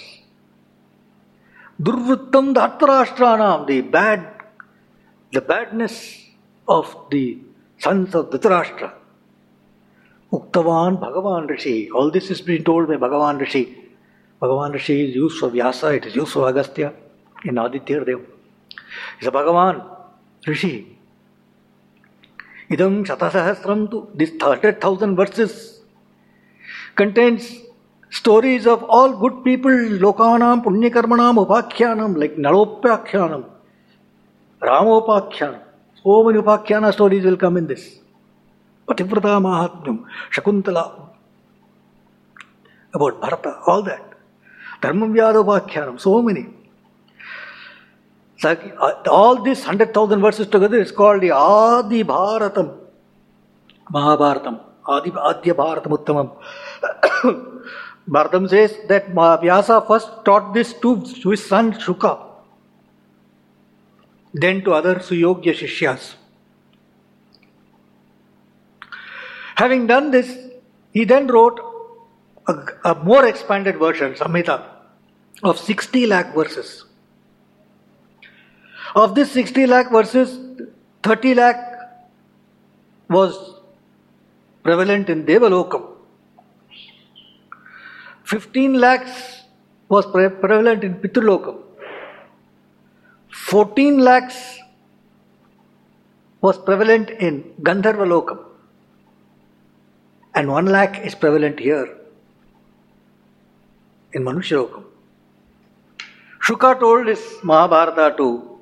Durvrittam 1.81 2.53
Dhartarashtranam, 2.53 3.65
the 3.65 3.81
bad, 3.81 4.29
the 5.31 5.41
badness 5.41 6.23
of 6.67 6.95
the 7.09 7.39
sons 7.79 8.13
of 8.13 8.29
Dhritarashtra. 8.29 8.91
Uktavan 10.31 10.99
Bhagavan 10.99 11.49
Rishi. 11.49 11.89
All 11.89 12.11
this 12.11 12.29
is 12.29 12.41
being 12.41 12.63
told 12.63 12.87
by 12.89 12.97
Bhagavan 12.97 13.39
Rishi. 13.39 13.85
Bhagavan 14.41 14.73
Rishi 14.73 14.93
is 15.03 15.17
use 15.17 15.39
for 15.41 15.51
Vyasa 15.51 15.81
it 15.85 16.05
is 16.07 16.17
use 16.17 16.29
for 16.29 16.47
Agastya 16.47 16.91
in 17.47 17.57
Aditya 17.57 17.99
Deva. 18.01 18.25
Is 19.23 19.29
Bhagavan 19.29 19.81
Rishi 20.43 20.73
इदम 22.71 23.03
शतसहस्रम 23.03 23.85
to 23.87 24.07
this 24.15 24.31
hundred 24.43 24.83
thousand 24.83 25.17
verses 25.19 25.53
contains 26.97 27.49
stories 28.11 28.67
of 28.67 28.83
all 28.97 29.13
good 29.19 29.43
people 29.43 29.77
लोकाना 30.01 30.55
पुण्यकर्मणाम 30.63 31.37
उपाख्यानम 31.37 32.15
like 32.19 32.35
Nalopakhyanam 32.39 33.43
Ramopakhyana 34.61 35.53
so 35.95 36.23
many 36.25 36.39
Upakhyan 36.39 36.89
stories 36.91 37.25
will 37.25 37.35
come 37.37 37.57
in 37.57 37.65
this 37.65 37.87
Pativrata 38.87 39.39
Mahatmyam 39.39 39.97
Shakuntala 40.35 40.81
about 42.93 43.19
Bharata 43.21 43.47
all 43.69 43.81
that 43.83 44.06
Dharmavyadopakyanam, 44.81 45.99
so 45.99 46.21
many. 46.21 46.47
So, 48.37 48.51
uh, 48.51 49.09
all 49.09 49.41
these 49.41 49.59
100,000 49.59 50.21
verses 50.21 50.47
together 50.47 50.79
is 50.79 50.91
called 50.91 51.21
the 51.21 51.31
Adi 51.31 52.03
Bharatam, 52.03 52.77
Mahabharatam, 53.91 54.59
Adi 54.85 55.09
Adya 55.11 55.53
Bharatam 55.55 55.97
Uttamam. 55.97 57.63
Bharatam 58.07 58.47
says 58.49 58.77
that 58.87 59.09
Vyasa 59.13 59.85
first 59.87 60.09
taught 60.23 60.53
this 60.53 60.73
to 60.73 61.01
his 61.31 61.45
son 61.45 61.73
Shuka, 61.73 62.19
then 64.33 64.63
to 64.63 64.73
other 64.73 64.95
Suyogya 64.95 65.53
Shishyas. 65.55 66.13
Having 69.55 69.87
done 69.87 70.11
this, 70.11 70.37
he 70.91 71.03
then 71.03 71.25
wrote 71.25 71.59
a, 72.47 72.91
a 72.91 72.95
more 72.95 73.25
expanded 73.25 73.77
version, 73.77 74.13
Samhita, 74.13 74.65
of 75.43 75.59
60 75.59 76.07
lakh 76.07 76.33
verses. 76.33 76.85
Of 78.95 79.15
this 79.15 79.31
60 79.31 79.67
lakh 79.67 79.91
verses, 79.91 80.39
30 81.03 81.35
lakh 81.35 81.57
was 83.09 83.55
prevalent 84.63 85.09
in 85.09 85.25
Devalokam. 85.25 85.93
15 88.23 88.73
lakhs 88.73 89.43
was 89.89 90.05
pre- 90.05 90.29
prevalent 90.29 90.83
in 90.83 90.95
Pitrulokam. 90.95 91.61
14 93.31 93.99
lakhs 93.99 94.59
was 96.41 96.57
prevalent 96.57 97.09
in 97.09 97.43
Gandharva 97.61 98.05
Lokam, 98.05 98.43
and 100.35 100.49
1 100.49 100.65
lakh 100.65 101.05
is 101.05 101.15
prevalent 101.15 101.59
here 101.59 101.97
in 104.13 104.23
Manushya 104.23 104.83
Shuka 106.41 106.79
told 106.79 107.07
his 107.07 107.19
Mahabharata 107.43 108.15
to 108.17 108.59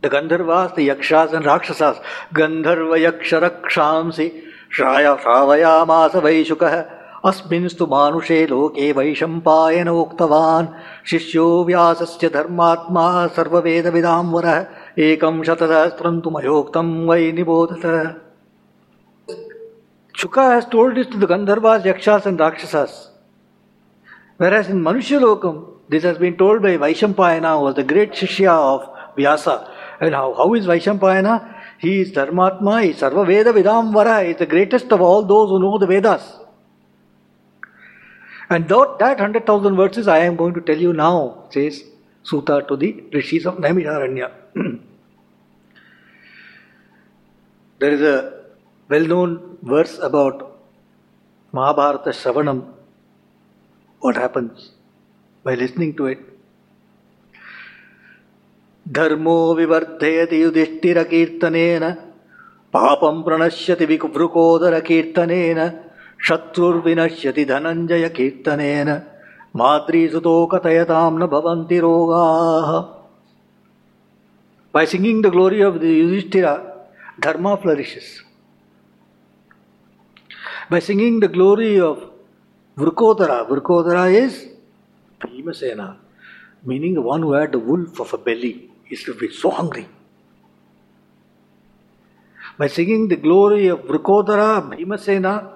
the 0.00 0.08
Gandharvas, 0.08 0.74
the 0.74 0.86
Yakshas 0.86 1.32
and 1.32 1.44
Rakshasas. 1.44 1.98
Gandharva 2.32 2.98
Yaksha 2.98 3.50
Rakshamsi 3.50 4.44
Shraya 4.70 5.20
Shravayamasa 5.20 6.22
Vaishukah 6.22 6.98
अस्मिंस्तु 7.24 7.86
मानुषे 7.90 8.46
लोके 8.46 8.90
वैशंपायन 8.96 9.88
उक्तवान् 9.88 10.66
शिष्यो 11.10 11.46
व्यासस्य 11.66 12.28
धर्मात्मा 12.34 13.06
सर्ववेदविदां 13.36 14.24
वरः 14.32 15.02
एकं 15.06 15.42
शतसहस्रं 15.48 16.20
तु 16.22 16.30
मयोक्तं 16.36 16.94
वै 17.08 17.32
निबोधत 17.38 17.84
Shuka 20.14 20.44
has 20.50 20.66
told 20.66 20.96
this 20.96 21.06
to 21.08 21.16
the 21.16 21.26
Gandharvas, 21.26 21.84
Yakshas 21.84 22.26
and 22.26 22.40
Rakshasas. 22.40 23.07
Whereas 24.38 24.68
in 24.68 24.80
Manushya 24.82 25.74
this 25.88 26.04
has 26.04 26.16
been 26.18 26.36
told 26.36 26.62
by 26.62 26.76
Vaishampayana, 26.76 27.58
who 27.58 27.64
was 27.64 27.74
the 27.74 27.82
great 27.82 28.12
Shishya 28.12 28.50
of 28.50 28.88
Vyasa. 29.16 29.68
And 30.00 30.14
how, 30.14 30.32
how 30.34 30.54
is 30.54 30.66
Vaishampayana? 30.66 31.56
He 31.78 32.00
is 32.02 32.12
Dharmatma, 32.12 32.84
he 32.84 32.90
is 32.90 33.00
Sarva 33.00 33.26
Veda 33.26 33.52
Vidamvara, 33.52 34.24
he 34.24 34.30
is 34.30 34.38
the 34.38 34.46
greatest 34.46 34.92
of 34.92 35.00
all 35.00 35.24
those 35.24 35.50
who 35.50 35.58
know 35.58 35.76
the 35.78 35.86
Vedas. 35.86 36.22
And 38.48 38.68
that, 38.68 38.96
that 39.00 39.18
100,000 39.18 39.76
verses 39.76 40.08
I 40.08 40.20
am 40.20 40.36
going 40.36 40.54
to 40.54 40.60
tell 40.60 40.78
you 40.78 40.92
now, 40.92 41.44
says 41.50 41.82
Suta 42.22 42.64
to 42.68 42.76
the 42.76 43.04
rishis 43.12 43.44
of 43.44 43.56
Naimisharanya. 43.56 44.30
there 47.80 47.92
is 47.92 48.00
a 48.02 48.44
well 48.88 49.04
known 49.04 49.58
verse 49.62 49.98
about 49.98 50.60
Mahabharata 51.52 52.10
Shravanam. 52.10 52.77
What 54.01 54.17
happens 54.17 54.71
by 55.45 55.55
listening 55.55 55.95
to 55.97 56.07
it? 56.07 56.19
धर्मो 58.85 59.37
विवर्धयति 59.55 60.41
युधिष्ठिरकीर्तनेन 60.43 61.83
पापं 62.73 63.21
प्रणश्यति 63.23 63.85
विवृकोदरकीर्तनेन 63.91 65.59
शत्रुर्विनश्यति 66.27 67.45
धनञ्जय 67.51 68.09
कीर्तनेन 68.17 68.89
मातृसुतो 69.55 70.35
कथयतां 70.53 71.11
न 71.19 71.27
भवन्ति 71.35 71.79
रोगाः 71.79 72.69
By 74.73 74.85
singing 74.85 75.21
the 75.21 75.29
glory 75.29 75.61
of 75.61 75.79
the 75.79 75.87
Yudhishthira, 75.87 76.87
dharma 77.19 77.57
flourishes. 77.57 78.23
By 80.67 80.79
singing 80.79 81.19
the 81.19 81.27
glory 81.27 81.79
of 81.79 82.06
Vrkodara, 82.78 83.44
Vrkodara 83.48 84.12
is 84.14 84.46
Bhimasena, 85.20 85.96
meaning 86.64 86.94
the 86.94 87.02
one 87.02 87.22
who 87.22 87.32
had 87.32 87.50
the 87.50 87.58
wolf 87.58 87.98
of 87.98 88.14
a 88.14 88.18
belly, 88.18 88.70
is 88.88 89.02
to 89.02 89.14
be 89.14 89.32
so 89.32 89.50
hungry. 89.50 89.88
By 92.56 92.68
singing 92.68 93.08
the 93.08 93.16
glory 93.16 93.66
of 93.66 93.80
Vrkodara, 93.80 94.62
Bhimasena, 94.70 95.54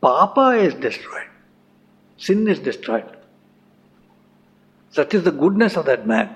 Papa 0.00 0.56
is 0.58 0.72
destroyed. 0.74 1.28
Sin 2.16 2.48
is 2.48 2.58
destroyed. 2.60 3.16
Such 4.90 5.12
is 5.12 5.24
the 5.24 5.32
goodness 5.32 5.76
of 5.76 5.84
that 5.84 6.06
man. 6.06 6.34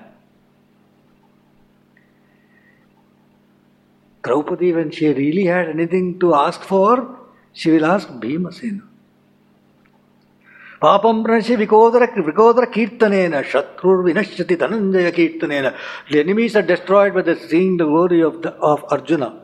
Draupadi, 4.21 4.73
when 4.73 4.91
she 4.91 5.07
really 5.07 5.45
had 5.45 5.69
anything 5.69 6.19
to 6.19 6.35
ask 6.35 6.61
for, 6.61 7.19
she 7.53 7.71
will 7.71 7.85
ask 7.85 8.07
Bhimasena. 8.07 8.83
Pranasya 10.85 11.57
vikodara, 11.57 12.07
vikodara 12.13 12.71
kirtanena, 12.71 13.43
shatrur 13.43 14.03
vinashyati 14.03 14.55
dhananjaya 14.55 15.11
kirtanena. 15.11 15.75
The 16.11 16.19
enemies 16.19 16.55
are 16.55 16.61
destroyed 16.61 17.13
by 17.13 17.23
the 17.23 17.35
seeing 17.35 17.77
the 17.77 17.85
glory 17.85 18.21
of, 18.21 18.41
the, 18.41 18.51
of 18.53 18.85
Arjuna. 18.91 19.41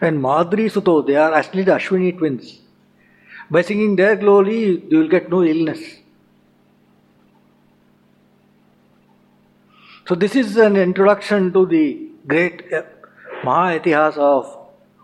And 0.00 0.22
Madri 0.22 0.66
Suto, 0.66 1.04
they 1.04 1.16
are 1.16 1.32
actually 1.34 1.64
the 1.64 1.72
Ashwini 1.72 2.16
twins. 2.16 2.60
By 3.50 3.62
singing 3.62 3.96
their 3.96 4.16
glory, 4.16 4.82
you 4.88 4.98
will 4.98 5.08
get 5.08 5.28
no 5.28 5.42
illness. 5.42 5.80
So, 10.06 10.14
this 10.14 10.36
is 10.36 10.56
an 10.56 10.76
introduction 10.76 11.52
to 11.52 11.66
the 11.66 12.10
great 12.28 12.72
uh, 12.72 12.82
Maha 13.42 13.78
of 14.20 14.56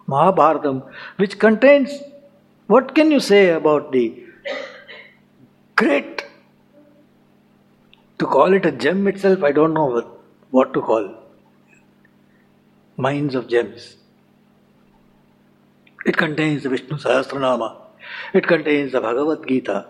Mahabharatam, 0.09 0.89
which 1.17 1.39
contains 1.39 1.91
what 2.69 2.95
can 2.95 3.11
you 3.11 3.19
say 3.19 3.51
about 3.51 3.91
the 3.91 4.23
great 5.77 6.25
to 8.19 8.27
call 8.27 8.53
it 8.53 8.65
a 8.67 8.73
gem 8.73 9.07
itself, 9.09 9.43
I 9.43 9.53
don't 9.53 9.75
know 9.75 10.05
what, 10.51 10.73
to 10.75 10.81
call 10.81 11.15
mines 12.97 13.35
of 13.35 13.49
gems. 13.49 13.97
It 16.05 16.17
contains 16.17 16.63
the 16.63 16.69
Vishnu 16.69 16.97
Sahasranama, 16.97 17.77
it 18.35 18.47
contains 18.47 18.93
the 18.93 19.01
Bhagavad 19.01 19.47
Gita. 19.49 19.87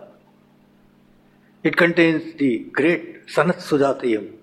It 1.63 1.77
contains 1.77 2.37
the 2.37 2.59
great 2.73 3.27
Sanat 3.27 3.57
Sujatiyam. 3.57 4.33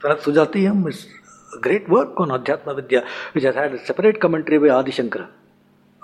Sanat 0.00 0.20
Sujatiyam 0.20 0.88
is 0.88 1.08
a 1.56 1.60
great 1.60 1.88
work 1.88 2.20
on 2.20 2.28
Adhyatma 2.28 2.76
Vidya, 2.76 3.04
which 3.32 3.42
has 3.42 3.56
had 3.56 3.74
a 3.74 3.84
separate 3.84 4.20
commentary 4.20 4.58
by 4.58 4.68
Adi 4.68 4.92
Shankara. 4.92 5.28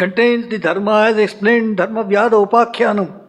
contains 0.00 0.48
the 0.48 0.58
Dharma 0.58 1.06
as 1.08 1.18
explained, 1.18 1.76
Dharma 1.76 2.04
Vyada 2.04 2.46
Upakhyanam. 2.46 3.22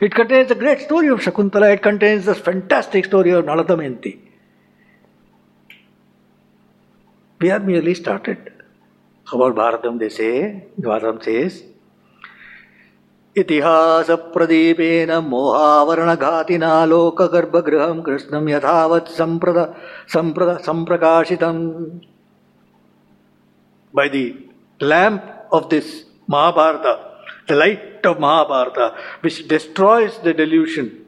It 0.00 0.14
contains 0.14 0.48
the 0.48 0.54
great 0.54 0.80
story 0.80 1.08
of 1.08 1.20
Shakuntala. 1.20 1.74
It 1.74 1.82
contains 1.82 2.26
the 2.26 2.34
fantastic 2.34 3.04
story 3.04 3.30
of 3.30 3.44
Nala 3.44 3.64
We 7.40 7.50
are 7.50 7.60
merely 7.60 7.94
started. 7.94 8.52
About 9.32 9.54
Bharatam 9.54 9.98
they 9.98 10.08
say, 10.08 10.64
Bharatam 10.80 11.22
says, 11.22 11.62
इतिहासप्रदीपेन 13.38 15.10
मोहावरणघातिना 15.30 16.70
लोकगर्भगृहं 16.90 18.00
कृष्णं 18.06 18.48
यथावत् 18.48 19.12
सम्प्रद 19.18 19.58
सम्प्रद 20.14 20.58
सम्प्रकाशितम् 20.66 21.60
By 23.94 24.08
the 24.08 24.36
lamp 24.80 25.22
of 25.53 25.69
this 25.69 26.03
Mahabharata, 26.27 26.93
the 27.47 27.55
light 27.55 28.05
of 28.05 28.19
Mahabharata, 28.19 28.97
which 29.21 29.47
destroys 29.47 30.17
the 30.19 30.33
delusion, 30.33 31.05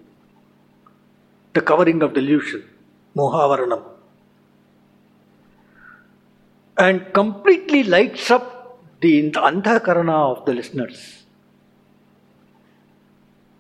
the 1.54 1.62
covering 1.62 2.02
of 2.02 2.14
delusion, 2.14 2.64
Mohavaranam. 3.18 3.84
and 6.78 7.14
completely 7.14 7.84
lights 7.84 8.30
up 8.36 8.46
the 9.02 9.32
anthakarana 9.32 10.18
of 10.32 10.46
the 10.46 10.54
listeners. 10.54 11.24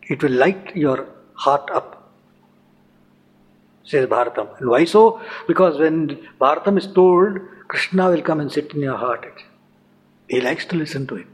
It 0.03 0.21
will 0.21 0.31
light 0.31 0.75
your 0.75 1.07
heart 1.33 1.69
up, 1.71 2.11
says 3.85 4.07
Bharatam. 4.07 4.59
And 4.59 4.69
why 4.69 4.85
so? 4.85 5.21
Because 5.47 5.79
when 5.79 6.27
Bharatam 6.39 6.77
is 6.77 6.87
told, 6.87 7.39
Krishna 7.67 8.09
will 8.09 8.21
come 8.21 8.39
and 8.39 8.51
sit 8.51 8.73
in 8.73 8.81
your 8.81 8.97
heart. 8.97 9.25
He 10.27 10.41
likes 10.41 10.65
to 10.65 10.75
listen 10.75 11.07
to 11.07 11.15
it. 11.17 11.27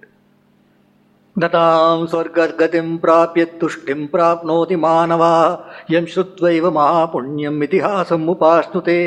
नतां 1.39 2.07
स्वर्गगतिं 2.11 2.97
प्राप्य 3.03 3.45
तुष्टिं 3.61 4.07
प्राप्नोति 4.13 4.75
मानवा 4.75 5.33
यं 5.91 6.05
श्रुत्वैव 6.13 6.69
महापुण्यम् 6.77 7.63
इतिहासम् 7.63 8.29
उपाश्नुते 8.29 8.99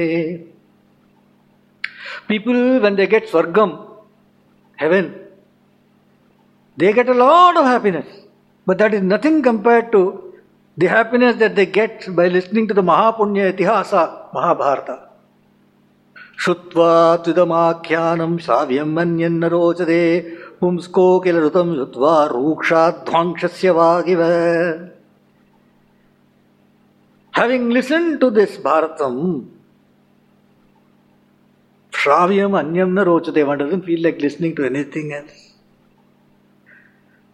People, 2.28 2.80
when 2.80 2.96
they 2.96 3.06
get 3.06 3.28
Swargam, 3.28 3.86
heaven, 4.76 5.14
they 6.76 6.92
get 6.92 7.08
a 7.08 7.14
lot 7.14 7.56
of 7.56 7.64
happiness. 7.66 8.06
But 8.66 8.78
that 8.78 8.94
is 8.94 9.02
nothing 9.02 9.42
compared 9.42 9.92
to 9.92 10.34
the 10.76 10.86
happiness 10.86 11.36
that 11.36 11.54
they 11.54 11.66
get 11.66 12.06
by 12.16 12.28
listening 12.28 12.68
to 12.68 12.74
the 12.74 12.82
Mahapunya 12.82 13.52
Itihasa, 13.52 14.32
Mahabharata. 14.32 15.03
श्रुत्वा 16.43 16.91
त्विदमाख्यानं 17.23 18.37
श्राव्यं 18.45 18.93
मन्यन्न 18.95 19.43
रोचते 19.53 20.03
पुंस्को 20.59 21.07
किल 21.19 21.37
ऋतं 21.45 21.73
श्रुत्वा 21.75 22.13
रूक्षाध्वांशस्य 22.31 23.69
वागिव 23.79 24.21
Having 27.33 27.69
listened 27.69 28.19
to 28.19 28.29
this 28.31 28.57
Bharatam, 28.57 29.47
Shravyam 31.93 32.51
Anyam 32.59 32.91
na 32.91 33.05
rochate, 33.05 33.47
one 33.47 33.57
doesn't 33.57 33.85
feel 33.85 34.01
like 34.03 34.19
listening 34.19 34.55
to 34.55 34.65
anything 34.65 35.13
else. 35.13 35.45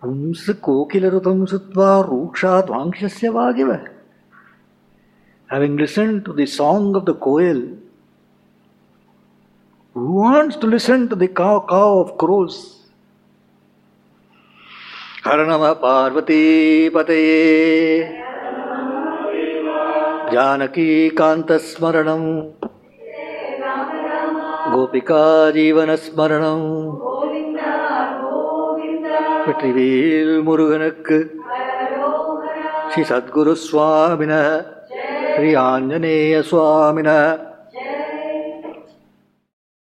हंस 0.03 0.45
कोकिलरुतं 0.63 1.45
श्रुत्वा 1.45 1.89
रूक्षाध्वांशस्य 2.09 3.29
वागिव 3.37 3.71
Having 5.47 5.77
listened 5.77 6.25
to 6.25 6.33
the 6.33 6.45
song 6.45 6.95
of 6.95 7.05
the 7.05 7.15
koel, 7.15 7.77
who 9.95 10.05
wants 10.13 10.55
to 10.57 10.67
listen 10.67 11.07
to 11.09 11.15
the 11.15 11.27
cow, 11.29 11.65
cow 11.69 11.99
of 11.99 12.17
crows? 12.17 12.55
हर 15.25 15.39
नम 15.45 15.63
पार्वती 15.81 16.43
पतये 16.95 17.37
जानकीकान्तस्मरणम् 20.33 22.29
गोपिका 24.73 25.23
जीवनस्मरणम् 25.57 26.69
வெற்றிவேல் 29.47 30.31
முருகனுக்கு 30.45 31.17
ஸ்ரீ 32.91 33.01
சத்குரு 33.09 33.53
சுவாமின 33.65 34.33
ஸ்ரீ 35.33 35.49
ஆஞ்சநேய 35.63 36.39
சுவாமின 36.49 37.09